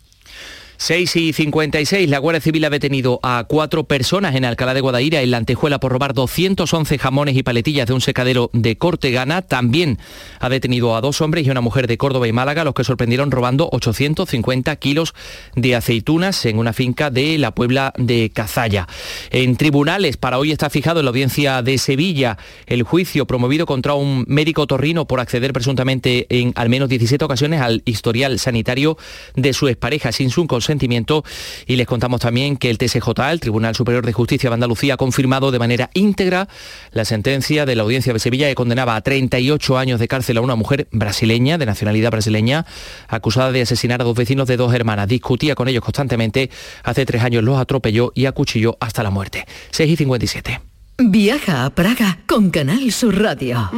[0.83, 5.23] 6 y 56, la Guardia Civil ha detenido a cuatro personas en Alcalá de Guadaira,
[5.23, 9.43] en la Antejuela, por robar 211 jamones y paletillas de un secadero de Cortegana.
[9.43, 10.01] También
[10.41, 13.31] ha detenido a dos hombres y una mujer de Córdoba y Málaga, los que sorprendieron
[13.31, 15.15] robando 850 kilos
[15.55, 18.89] de aceitunas en una finca de la Puebla de Cazalla.
[19.31, 23.95] En tribunales, para hoy está fijado en la audiencia de Sevilla el juicio promovido contra
[23.95, 28.99] un médico torrino por acceder presuntamente en al menos 17 ocasiones al historial sanitario
[29.37, 30.41] de su expareja sin su
[30.73, 31.25] consentimiento
[31.67, 34.97] y les contamos también que el TSJ, el Tribunal Superior de Justicia de Andalucía, ha
[34.97, 36.49] confirmado de manera íntegra
[36.93, 40.41] la sentencia de la Audiencia de Sevilla que condenaba a 38 años de cárcel a
[40.41, 42.65] una mujer brasileña, de nacionalidad brasileña,
[43.09, 45.09] acusada de asesinar a dos vecinos de dos hermanas.
[45.09, 46.51] Discutía con ellos constantemente,
[46.83, 49.45] hace tres años los atropelló y acuchilló hasta la muerte.
[49.71, 50.61] 6 y 57.
[50.99, 53.71] Viaja a Praga con Canal Sur Radio.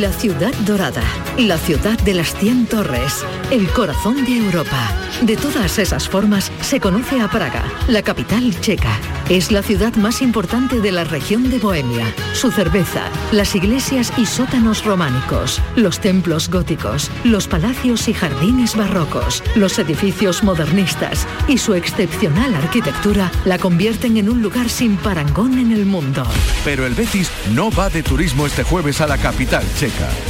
[0.00, 1.02] La ciudad dorada,
[1.36, 4.90] la ciudad de las 100 torres, el corazón de Europa.
[5.20, 8.98] De todas esas formas se conoce a Praga, la capital checa.
[9.28, 12.06] Es la ciudad más importante de la región de Bohemia.
[12.32, 19.44] Su cerveza, las iglesias y sótanos románicos, los templos góticos, los palacios y jardines barrocos,
[19.54, 25.70] los edificios modernistas y su excepcional arquitectura la convierten en un lugar sin parangón en
[25.72, 26.26] el mundo.
[26.64, 29.64] Pero el Betis no va de turismo este jueves a la capital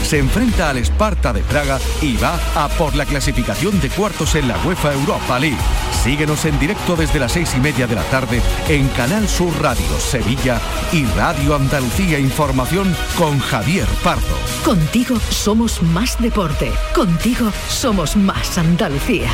[0.03, 4.49] Se enfrenta al Esparta de Praga y va a por la clasificación de cuartos en
[4.49, 5.59] la UEFA Europa League.
[6.03, 8.41] Síguenos en directo desde las seis y media de la tarde
[8.71, 10.59] en Canal Sur Radio Sevilla
[10.91, 14.37] y Radio Andalucía Información con Javier Pardo.
[14.65, 16.73] Contigo somos más deporte.
[16.95, 19.31] Contigo somos más Andalucía.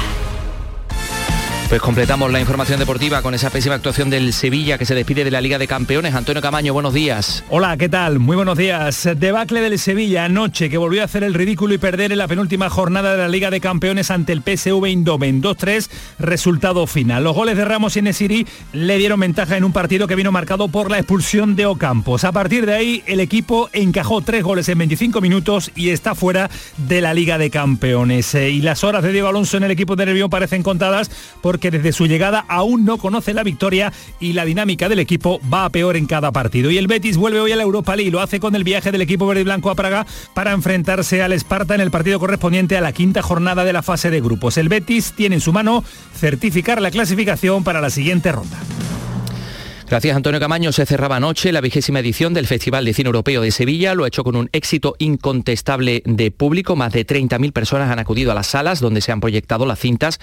[1.69, 5.31] Pues completamos la información deportiva con esa pésima actuación del Sevilla que se despide de
[5.31, 6.15] la Liga de Campeones.
[6.15, 7.45] Antonio Camaño, buenos días.
[7.51, 8.19] Hola, ¿qué tal?
[8.21, 9.07] Muy buenos días.
[9.19, 12.71] Debacle del Sevilla anoche que volvió a hacer el ridículo y perder en la penúltima
[12.71, 15.43] jornada de la Liga de Campeones ante el PSV Eindhoven.
[15.43, 17.23] 2-3, resultado final.
[17.23, 20.69] Los goles de Ramos y Nesiri le dieron ventaja en un partido que vino marcado
[20.69, 22.25] por la expulsión de Ocampos.
[22.25, 26.49] A partir de ahí, el equipo encajó tres goles en 25 minutos y está fuera
[26.79, 28.35] de la Liga de Campeones.
[28.35, 31.11] Eh, y las horas de Diego Alonso en el equipo de Nervión parecen contadas
[31.43, 35.41] por que desde su llegada aún no conoce la victoria y la dinámica del equipo
[35.53, 36.71] va a peor en cada partido.
[36.71, 39.03] Y el Betis vuelve hoy a la Europa League, lo hace con el viaje del
[39.03, 42.81] equipo verde y blanco a Praga para enfrentarse al Esparta en el partido correspondiente a
[42.81, 44.57] la quinta jornada de la fase de grupos.
[44.57, 45.85] El Betis tiene en su mano
[46.15, 48.59] certificar la clasificación para la siguiente ronda.
[49.91, 50.71] Gracias Antonio Camaño.
[50.71, 53.95] Se cerraba anoche la vigésima edición del Festival de Cine Europeo de Sevilla.
[53.95, 56.77] Lo ha hecho con un éxito incontestable de público.
[56.77, 60.21] Más de 30.000 personas han acudido a las salas donde se han proyectado las cintas,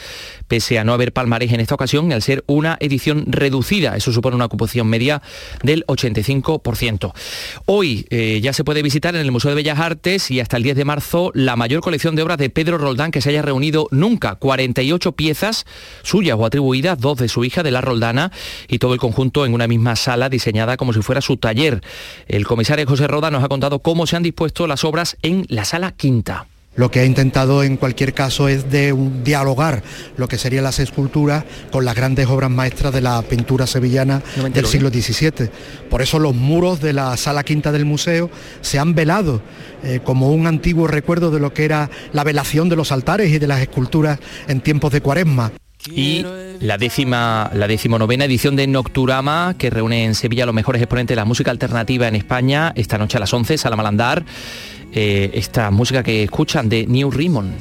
[0.48, 3.98] pese a no haber palmarés en esta ocasión, al ser una edición reducida.
[3.98, 5.24] Eso supone una ocupación media
[5.64, 7.14] del 85%.
[7.66, 10.64] Hoy eh, ya se puede visitar en el Museo de Bellas Artes y hasta el
[10.64, 13.88] 10 de marzo la mayor colección de obras de Pedro Roldán que se haya reunido
[13.90, 14.36] nunca.
[14.36, 15.66] 48 piezas
[16.04, 18.32] suyas o atribuidas, dos de su hija, de la Roldana,
[18.68, 21.82] y todo el conjunto en una misma sala diseñada como si fuera su taller.
[22.28, 25.66] El comisario José Roda nos ha contado cómo se han dispuesto las obras en la
[25.66, 26.48] sala quinta.
[26.76, 28.94] Lo que ha intentado en cualquier caso es de
[29.24, 29.82] dialogar
[30.18, 34.22] lo que serían las esculturas con las grandes obras maestras de la pintura sevillana
[34.54, 35.50] del siglo XVII.
[35.90, 38.30] Por eso los muros de la sala quinta del museo
[38.60, 39.42] se han velado
[39.84, 43.40] eh, como un antiguo recuerdo de lo que era la velación de los altares y
[43.40, 45.54] de las esculturas en tiempos de cuaresma
[45.88, 46.26] y
[46.60, 51.18] la décima, la decimonovena edición de Nocturama, que reúne en Sevilla los mejores exponentes de
[51.18, 54.26] la música alternativa en España, esta noche a las 11, Sala Malandar,
[54.94, 57.54] eh, esta música que escuchan de New Rimon.